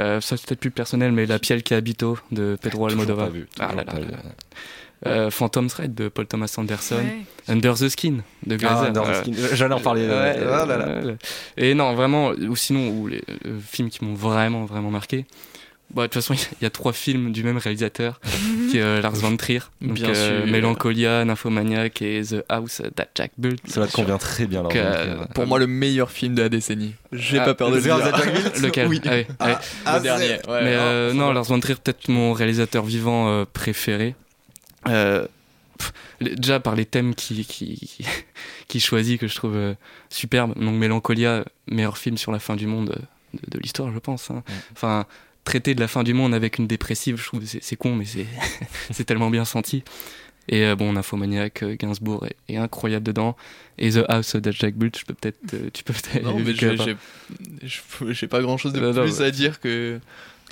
[0.00, 3.26] Euh, ça c'est peut-être plus personnel, mais La Piel qui habito de Pedro toujours Almodovar.
[3.26, 4.10] pas vu, Ah là là pas là vu.
[4.12, 4.18] là.
[5.06, 6.96] Euh, Phantom Thread de Paul Thomas Anderson.
[6.96, 7.22] Ouais.
[7.46, 8.16] Under the Skin
[8.46, 8.92] de Ah, Glazer.
[8.96, 9.48] Euh.
[9.54, 10.02] J'allais en parler.
[10.02, 10.86] euh, Ouais, ah là là.
[11.00, 11.16] ouais, ouais.
[11.56, 15.24] Et non, vraiment, ou sinon, ou les euh, films qui m'ont vraiment, vraiment marqué.
[15.90, 18.20] Bon, de toute façon, il y a trois films du même réalisateur,
[18.70, 19.60] qui est euh, Lars von Trier.
[19.80, 20.52] Donc, Bien euh, sûr.
[20.52, 23.60] Mélancolia, Nymphomaniac et The House That Jack Built.
[23.66, 24.60] Ça te convient très bien.
[24.60, 26.94] Alors, euh, Pour moi, le meilleur film de la décennie.
[27.12, 28.12] J'ai Ah, pas peur de le The House dire.
[28.12, 29.00] that Jack Built Lequel Oui.
[29.04, 29.94] Ah oui, ah oui.
[29.96, 30.28] Le dernier.
[30.46, 30.64] ouais.
[30.64, 31.32] Mais euh, non.
[31.32, 34.14] Lars von Trier, peut-être mon réalisateur vivant euh, préféré.
[34.88, 35.26] Euh,
[35.78, 38.04] pff, déjà par les thèmes qui, qui,
[38.68, 39.74] qui choisit, que je trouve euh,
[40.10, 40.52] superbe.
[40.58, 42.90] Donc Mélancolia, meilleur film sur la fin du monde
[43.32, 44.30] de, de l'histoire, je pense.
[44.30, 44.42] hein.
[44.72, 45.06] Enfin,
[45.48, 48.26] traiter de la fin du monde avec une dépressive, je trouve c'est con, mais c'est
[48.90, 49.82] c'est tellement bien senti.
[50.50, 53.36] Et euh, bon, Nymphomaniac, euh, Gainsbourg est, est incroyable dedans.
[53.78, 56.24] Et The House of Jack Built, je peux peut-être, euh, tu peux peut-être.
[56.24, 60.00] Non, mais j'ai- pas grand chose de Non, non, plus mais- à dire que.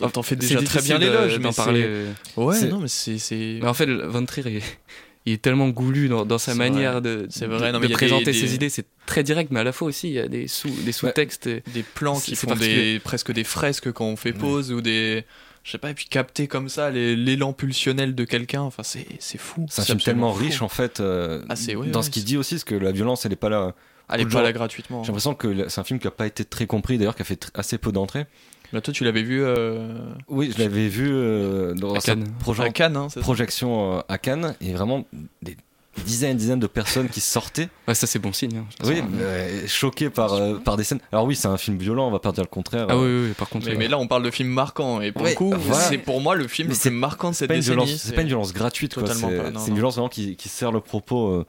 [0.02, 1.88] Oh, T'en fais c'est déjà très bien de- l'éloge, d'en mais parler.
[2.36, 3.58] Ouais, non, mais c'est.
[3.62, 4.78] Mais en fait, Von Trier, est-
[5.24, 8.24] il est tellement goulu dans, dans sa manière de, C'est de- vrai, non, de présenter
[8.26, 8.68] des- ses des- idées.
[8.68, 11.46] C'est très direct, mais à la fois aussi, il y a des sous, des sous-textes.
[11.46, 15.24] et- des plans qui font des, presque des fresques quand on fait pause ou des.
[15.64, 19.06] Je sais pas, et puis capter comme ça les- l'élan pulsionnel de quelqu'un, enfin c'est
[19.18, 19.66] c'est fou.
[19.68, 20.44] C'est un film absolument tellement fou.
[20.44, 22.92] riche en fait euh, Ah, ouais, dans ouais, ce qu'il dit aussi, parce que la
[22.92, 23.74] violence elle est pas là.
[24.08, 25.02] Elle est pas là gratuitement.
[25.02, 27.24] J'ai l'impression que c'est un film qui a pas été très compris d'ailleurs, qui a
[27.24, 28.26] fait assez peu d'entrées.
[28.72, 29.96] Là, toi, tu l'avais vu euh,
[30.28, 32.28] Oui, je l'avais vu euh, dans À sa Cannes.
[32.44, 35.04] proje- à Cannes, hein, projection euh, à Cannes et vraiment
[35.42, 35.56] des
[36.04, 37.68] dizaines dizaines de personnes qui sortaient.
[37.88, 38.58] Ouais, ça, c'est bon signe.
[38.58, 41.00] hein, Oui, euh, choqués par, euh, par des scènes.
[41.12, 42.86] Alors oui, c'est un film violent, on va pas dire le contraire.
[42.88, 43.66] Ah oui, oui, oui, par contre.
[43.66, 45.82] Mais, mais là, on parle de films marquants, et pour Ouais, le coup, voilà.
[45.84, 47.84] c'est pour moi le film le c'est- plus marquant de c'est cette pas une décennie.
[47.84, 51.28] violence, c'est pas une violence gratuite, C'est une violence vraiment qui, qui sert le propos.
[51.28, 51.46] euh.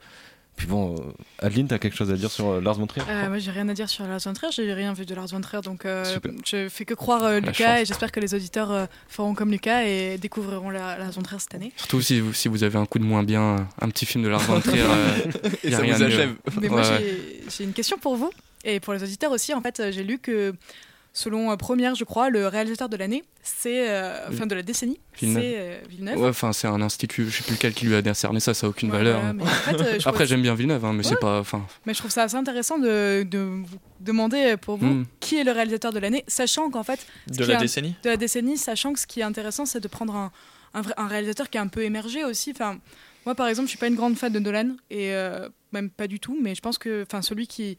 [0.57, 3.29] Puis bon, euh, Adeline, t'as quelque chose à dire sur euh, Lars von Trier Euh,
[3.29, 4.51] moi, j'ai rien à dire sur Lars von Trier.
[4.51, 6.03] J'ai rien vu de Lars von Trier, donc euh,
[6.45, 9.83] je fais que croire euh, Lucas et j'espère que les auditeurs euh, feront comme Lucas
[9.85, 11.71] et découvriront la- Lars von Trier cette année.
[11.77, 14.29] Surtout si vous, si vous avez un coup de moins bien, un petit film de
[14.29, 14.81] Lars von Trier.
[14.81, 15.15] euh,
[15.63, 16.33] Et y a ça rien vous achève.
[16.59, 16.85] Mais moi, Ouais.
[16.99, 18.31] j'ai- j'ai une question pour vous
[18.65, 19.53] et pour les auditeurs aussi.
[19.53, 20.53] En fait, j'ai lu que
[21.17, 24.99] selon euh, Première, je crois, le réalisateur de l'année, c'est euh, enfin de la décennie,
[25.19, 25.41] Villeneuve.
[25.43, 26.19] c'est euh, Villeneuve.
[26.21, 28.67] Ouais, enfin, c'est un institut, je sais plus lequel qui lui a décerné ça, ça
[28.67, 29.23] a aucune Ouais, valeur.
[29.25, 29.33] hein.
[29.33, 31.17] mais en fait, euh, Après, j'aime bien Villeneuve, hein, mais c'est Ouais.
[31.19, 31.39] pas.
[31.39, 33.65] Enfin, Mais je trouve ça assez intéressant de, de vous
[33.99, 35.05] demander pour vous Hmm.
[35.19, 37.95] qui est le réalisateur de l'année, sachant qu'en fait, De la décennie?
[38.03, 40.31] de la décennie, sachant que ce qui est intéressant, c'est de prendre un,
[40.75, 42.51] un, vrai- un réalisateur qui est un peu émergé aussi.
[42.51, 42.77] Enfin,
[43.25, 46.05] moi, par exemple, je suis pas une grande fan de Nolan, et euh, même pas
[46.07, 47.77] du tout, mais je pense que enfin, celui qui,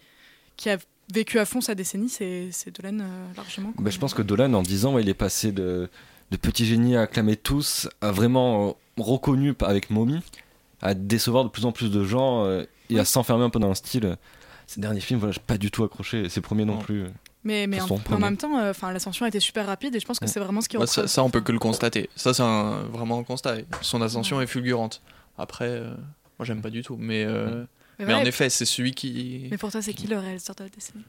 [0.56, 0.76] qui a
[1.12, 3.72] vécu à fond sa décennie, c'est c'est Dolan euh, largement.
[3.78, 5.88] Bah, je pense que Dolan, en 10 ans, ouais, il est passé de,
[6.30, 10.20] de petit génie à acclamer tous, à vraiment euh, reconnu avec Mommy,
[10.82, 13.70] à décevoir de plus en plus de gens euh, et à s'enfermer un peu dans
[13.70, 14.16] un style.
[14.66, 16.28] Ces derniers films, voilà, j'ai pas du tout accroché.
[16.28, 16.80] Ces premiers non Non.
[16.80, 17.04] plus.
[17.44, 20.18] Mais, mais en, même temps, euh, enfin, l'ascension a été super rapide, et je pense
[20.18, 20.30] que Ouais.
[20.30, 22.10] c'est vraiment ce qui Bah, ça, ça, on peut que le constater.
[22.16, 23.58] Ça, c'est un- vraiment un constat.
[23.80, 25.00] Son ascension est fulgurante.
[25.38, 25.94] Après, euh,
[26.38, 26.96] moi, j'aime pas du tout.
[26.98, 27.64] Mais, euh,
[27.98, 29.48] Mais, mais en effet, c'est celui qui.
[29.50, 31.04] mais pour toi, c'est qui le réalisateur de la décennie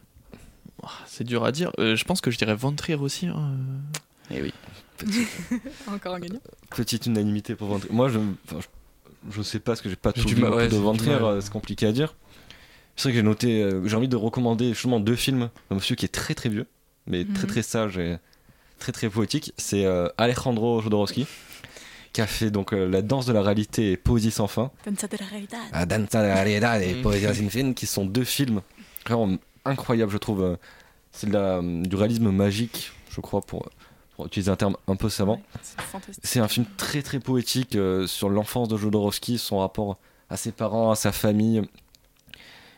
[0.84, 1.72] Ah, C'est dur à dire.
[1.80, 3.28] Euh, je pense que je dirais Von Trier aussi.
[3.28, 3.52] hein.
[4.32, 4.54] eh oui.
[5.88, 6.40] Encore un gagnant.
[6.72, 7.94] Petite unanimité pour Van Trier.
[7.94, 8.60] Moi, je, enfin,
[9.30, 11.24] je, sais pas parce que j'ai pas tout vu ouais, de mal.
[11.24, 12.16] euh, c'est compliqué à dire.
[12.96, 15.96] C'est vrai que j'ai noté, euh, j'ai envie de recommander justement deux films d'un monsieur
[15.96, 16.66] qui est très très vieux,
[17.08, 17.50] mais très Mhm.
[17.50, 18.18] très sage et
[18.78, 19.54] très très poétique.
[19.58, 21.26] C'est euh, Alejandro Jodorowsky
[22.14, 24.72] qui a fait donc euh, La danse de la réalité et Poésie sans fin.
[24.86, 25.60] Danza de la realidad.
[25.72, 27.02] Ah, Danza de la realidad et Mhm.
[27.02, 28.62] Poésie sin fin, qui sont deux films
[29.06, 30.42] vraiment incroyables, je trouve.
[30.44, 30.56] euh,
[31.12, 33.68] C'est de la- du réalisme magique, je crois, pour,
[34.16, 35.38] pour utiliser un terme un peu savant.
[35.38, 36.24] Ouais, c'est fantastique.
[36.24, 39.98] C'est un film très très poétique euh, sur l'enfance de Jodorowsky, son rapport
[40.30, 41.64] à ses parents, à sa famille.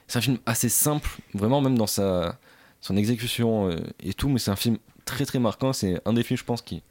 [0.08, 2.38] C'est un film assez simple, vraiment même dans sa
[2.80, 5.74] son exécution euh, et tout, mais c'est un film très très marquant.
[5.74, 6.82] C'est un des films, je pense, qui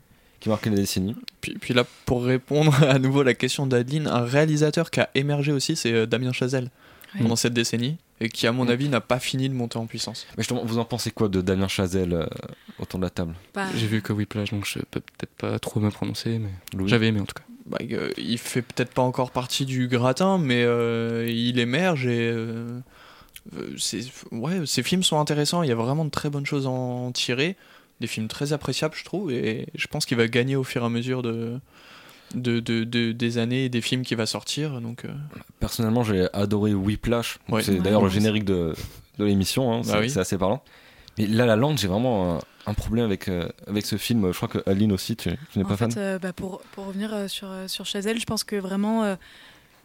[0.41, 1.15] qui marquait la décennie.
[1.41, 5.09] Puis, puis là, pour répondre à nouveau à la question d'Adeline, un réalisateur qui a
[5.15, 6.71] émergé aussi, c'est euh, Damien Chazelle
[7.15, 7.23] Oui.
[7.23, 10.27] pendant cette décennie et qui, à mon avis, n'a pas fini de monter en puissance.
[10.37, 12.27] Mais justement, vous en pensez quoi de Damien Chazelle euh,
[12.79, 13.35] autour de la table?
[13.55, 16.89] Pas- J'ai vu que Whiplash, donc je peux peut-être pas trop me prononcer, mais Louis
[16.91, 17.45] j'avais aimé en tout cas.
[17.67, 22.35] Bah, euh, il fait peut-être pas encore partie du gratin, mais euh, il émerge et
[23.79, 25.63] c'est- ouais, ses films sont intéressants.
[25.63, 27.57] Il y a vraiment de très bonnes choses à en tirer,
[28.01, 30.87] des films très appréciables, je trouve, et je pense qu'il va gagner au fur et
[30.87, 31.59] à mesure de,
[32.35, 34.81] de, de- de- des années et des films qui va sortir.
[34.81, 35.09] Donc, euh,
[35.59, 37.39] Personnellement, j'ai adoré Whiplash.
[37.49, 37.63] Ouais.
[37.63, 38.75] C'est Ouais, d'ailleurs le générique de,
[39.19, 39.73] de l'émission.
[39.73, 40.19] hein, Bah c'est oui.
[40.19, 40.63] assez parlant.
[41.19, 44.31] Mais là, la Land, j'ai vraiment un, un problème avec, euh, avec ce film.
[44.33, 45.95] Je crois que Aline aussi, tu, tu n'es pas fait, fan.
[45.99, 49.05] euh, bah, pour, pour revenir euh, sur, euh, sur Chazelle, je pense que vraiment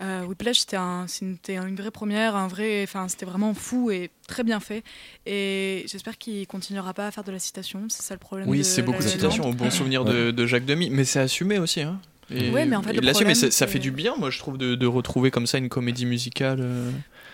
[0.02, 4.12] euh, Whiplash c'était un, c'était une vraie première, un vrai, enfin c'était vraiment fou et
[4.28, 4.84] très bien fait.
[5.26, 7.86] Et j'espère qu'il continuera pas à faire de la citation.
[7.90, 8.50] C'est ça le problème.
[8.50, 11.60] oui, c'est beaucoup de citations au bon souvenir de, de Jacques Demy, mais c'est assumé
[11.60, 11.82] aussi.
[11.82, 12.00] Hein.
[12.32, 14.40] Et, Ouais, mais en fait, il le problème, ça, ça fait du bien, moi, je
[14.40, 16.60] trouve, de, de retrouver comme ça une comédie musicale.
[16.62, 16.92] euh.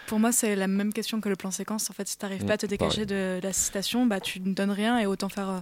[0.08, 1.90] Pour moi, c'est la même question que le plan séquence.
[1.90, 4.42] En fait, si tu n'arrives Mm, pas à te dégager de, la citation, bah, tu
[4.42, 5.60] ne donnes rien et autant faire euh,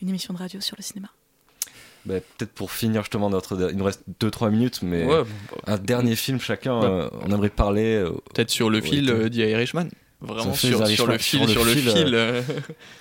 [0.00, 1.08] une émission de radio sur le cinéma.
[2.06, 3.70] Bah, Peut-être pour finir justement notre.
[3.70, 6.78] Il nous reste 2-3 minutes, mais Ouais, bah, un dernier film chacun.
[6.80, 6.86] Ouais.
[6.86, 7.94] euh, on aimerait parler.
[7.96, 9.88] euh, Peut-être sur le Ouais, fil euh, d'I Irishman.
[10.22, 12.14] Vraiment sur, sur le fil, sur le fil.
[12.14, 12.42] euh,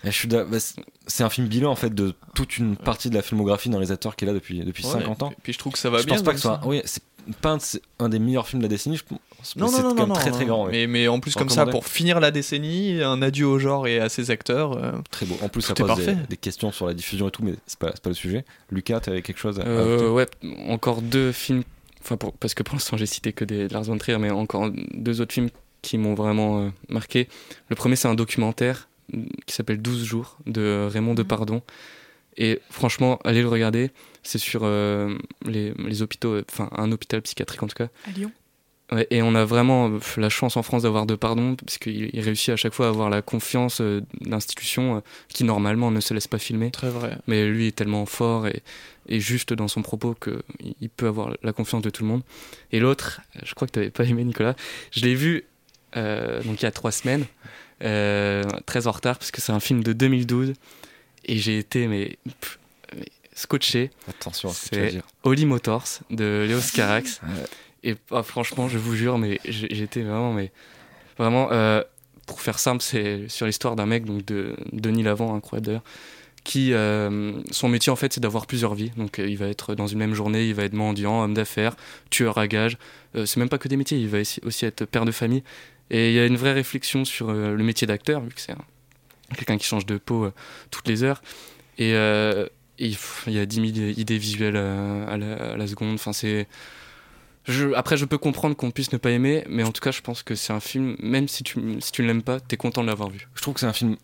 [0.05, 0.45] euh.
[0.49, 3.75] bah, c'est- un film bilan en fait de toute une partie de la filmographie d'un
[3.75, 5.31] réalisateur qui est là depuis, depuis Ouais, 50 ans.
[5.31, 6.15] et Puis je trouve que ça va je bien.
[6.15, 6.61] pense pas que soit.
[6.61, 6.67] ça.
[6.67, 7.03] Oui, c'est
[7.41, 8.97] pas un, de ces- un des meilleurs films de la décennie.
[8.97, 9.19] Je pense.
[9.55, 10.65] Non, c'est non, quand non, même non, très très grand.
[10.65, 10.71] oui.
[10.71, 13.99] Mais, mais en plus, comme ça, pour finir la décennie, un adieu au genre et
[13.99, 14.73] à ses acteurs.
[14.77, 15.37] euh, Très beau.
[15.41, 16.17] En plus, ça pose des, parfait.
[16.29, 18.43] des questions sur la diffusion et tout, mais c'est pas, c'est pas le sujet.
[18.71, 20.27] Lucas, t'avais quelque chose à Euh, ouais,
[20.67, 21.63] encore deux films.
[22.01, 24.69] Enfin, pour- parce que pour l'instant j'ai cité que des Lars von Trier, mais encore
[24.93, 25.49] deux autres films
[25.81, 27.27] qui m'ont vraiment euh, marqué.
[27.69, 31.17] Le premier, c'est un documentaire mm, qui s'appelle 12 jours de Raymond Mhm.
[31.17, 31.61] Depardon.
[32.37, 33.91] Et franchement, allez le regarder.
[34.23, 37.89] C'est sur euh, les, les hôpitaux, euh, enfin un hôpital psychiatrique en tout cas.
[38.05, 38.31] À Lyon.
[38.91, 42.21] Ouais, et on a vraiment euh, la chance en France d'avoir Depardon, parce qu'il il
[42.21, 43.81] réussit à chaque fois à avoir la confiance
[44.21, 47.17] d'institutions qui normalement ne se laissent pas filmer Très vrai.
[47.27, 48.63] mais lui est tellement fort et,
[49.07, 50.41] et juste dans son propos qu'il
[50.81, 52.23] il peut avoir la confiance de tout le monde.
[52.71, 54.55] Et l'autre, je crois que tu n'avais pas aimé Nicolas,
[54.91, 55.45] je l'ai vu
[55.97, 57.25] euh, donc il y a trois semaines,
[57.83, 60.53] euh, très en retard parce que c'est un film de 2012
[61.25, 62.58] et j'ai été mais, pff, mais
[63.39, 63.89] scotché.
[64.07, 65.03] Attention à ce que tu vas C'est dire.
[65.23, 67.21] Holly Motors de Léos Carax.
[67.29, 67.45] Ouais.
[67.91, 70.51] Et ah, franchement, je vous jure, mais j'étais vraiment, mais
[71.17, 71.81] vraiment, euh,
[72.27, 75.83] pour faire simple, c'est sur l'histoire d'un mec, donc de Denis Lavant, incroyable d'ailleurs,
[76.43, 78.91] qui euh, son métier en fait, c'est d'avoir plusieurs vies.
[78.97, 81.75] Donc euh, il va être dans une même journée, il va être mendiant, homme d'affaires,
[82.09, 82.77] tueur à gages.
[83.15, 85.43] C'est même pas que des métiers, il va aussi- être père de famille.
[85.89, 89.35] Et il y a une vraie réflexion sur le métier d'acteur, vu que c'est un-
[89.35, 90.29] quelqu'un qui change de peau
[90.69, 91.21] toutes les heures.
[91.77, 91.93] Et
[92.79, 92.95] et,
[93.27, 95.93] il y a 10 000 idées visuelles euh, à la, à la seconde.
[95.95, 96.47] Enfin, c'est.
[97.45, 100.01] Je, après, je peux comprendre qu'on puisse ne pas aimer, mais en tout cas, je
[100.01, 102.81] pense que c'est un film, même si tu, si tu ne l'aimes pas, t'es content
[102.81, 103.27] de l'avoir vu.
[103.33, 103.95] Je trouve que c'est un film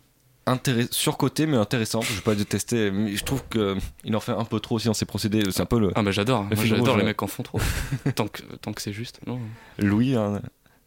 [0.90, 2.00] surcoté mais intéressant.
[2.02, 4.94] Je vais pas détester, mais je trouve qu'il en fait un peu trop aussi dans
[4.94, 5.42] ses procédés.
[5.50, 7.60] C'est un peu le Ah, bah j'adore, fil j'adore les mecs en font trop.
[8.14, 9.20] tant que, tant que c'est juste.
[9.26, 9.40] Non.
[9.78, 10.14] Louis.
[10.14, 10.42] hein, d'un-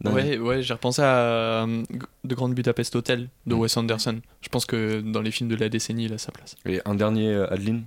[0.06, 1.84] Ouais, ouais, j'ai repensé à euh,
[2.24, 3.60] De Grande Budapest Hotel de Mm.
[3.60, 4.20] Wes Anderson.
[4.42, 6.56] Je pense que dans les films de la décennie, il a sa place.
[6.66, 7.84] Et un dernier, euh, Adeline?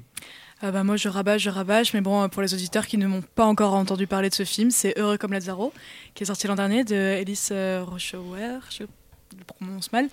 [0.64, 3.22] Ah bah moi je rabâche, je rabâche, mais bon, pour les auditeurs qui ne m'ont
[3.22, 5.72] pas encore entendu parler de ce film, c'est Heureux comme Lazaro,
[6.14, 10.08] qui est sorti l'an dernier de Ellis euh, Rochauer, je le prononce mal,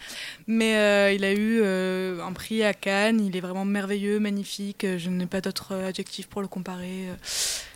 [0.48, 4.88] mais euh, il a eu euh, un prix à Cannes, il est vraiment merveilleux, magnifique,
[4.98, 7.10] je n'ai pas d'autres adjectifs pour le comparer,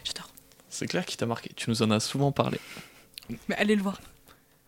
[0.03, 0.30] j'adore.
[0.69, 1.51] C'est clair qu'il t'a marqué.
[1.55, 2.57] Tu nous en as souvent parlé.
[3.49, 4.01] Mais allez le voir.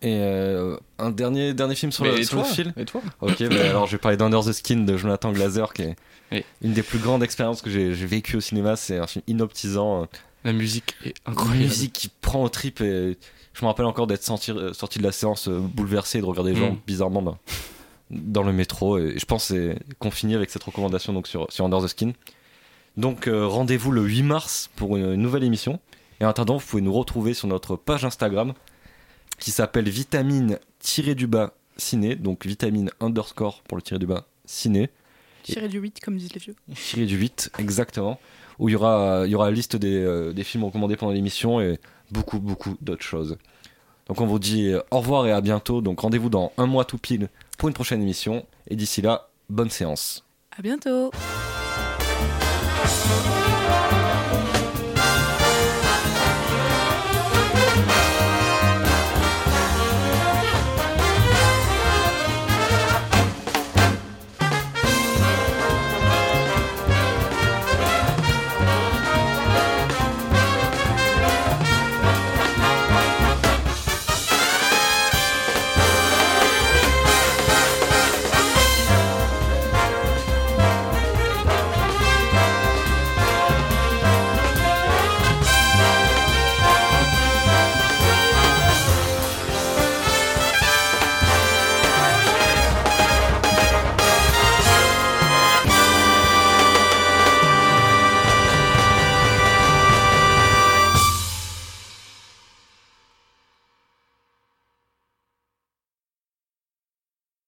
[0.06, 2.72] Et euh, un dernier, dernier film sur, le, et sur le fil.
[2.76, 5.82] Et toi Ok, bah alors je vais parler d'Under the Skin de Jonathan Glazer, qui
[5.82, 5.96] est
[6.30, 6.44] Oui.
[6.62, 8.76] une des plus grandes expériences que j'ai vécues au cinéma.
[8.76, 10.06] C'est un film inoptisant, euh,
[10.44, 11.58] La musique est une incroyable.
[11.58, 12.80] musique qui prend au trip.
[12.82, 13.18] Et
[13.52, 16.52] je me rappelle encore d'être sorti, euh, sorti de la séance bouleversé et de regarder
[16.52, 16.78] les gens Mm.
[16.86, 17.38] bizarrement dans,
[18.10, 18.98] dans le métro.
[18.98, 19.52] Et je pense
[19.98, 22.12] qu'on finit avec cette recommandation donc sur, sur Under the Skin.
[22.96, 25.80] Donc euh, rendez-vous le 8 mars pour une nouvelle émission.
[26.20, 28.54] Et en attendant, vous pouvez nous retrouver sur notre page Instagram
[29.38, 34.90] qui s'appelle vitamine-du-bas ciné, donc vitamine underscore pour le tirer du bas ciné.
[35.42, 36.56] Tiré du 8, comme disent les vieux.
[36.74, 38.18] Tiré du 8, exactement.
[38.58, 41.12] Où il y aura, il y aura la liste des, euh, des films recommandés pendant
[41.12, 41.78] l'émission et
[42.10, 43.36] beaucoup, beaucoup d'autres choses.
[44.08, 45.80] Donc on vous dit au revoir et à bientôt.
[45.80, 47.28] Donc rendez-vous dans un mois tout pile
[47.58, 48.46] pour une prochaine émission.
[48.68, 50.24] Et d'ici là, bonne séance.
[50.56, 51.10] À bientôt.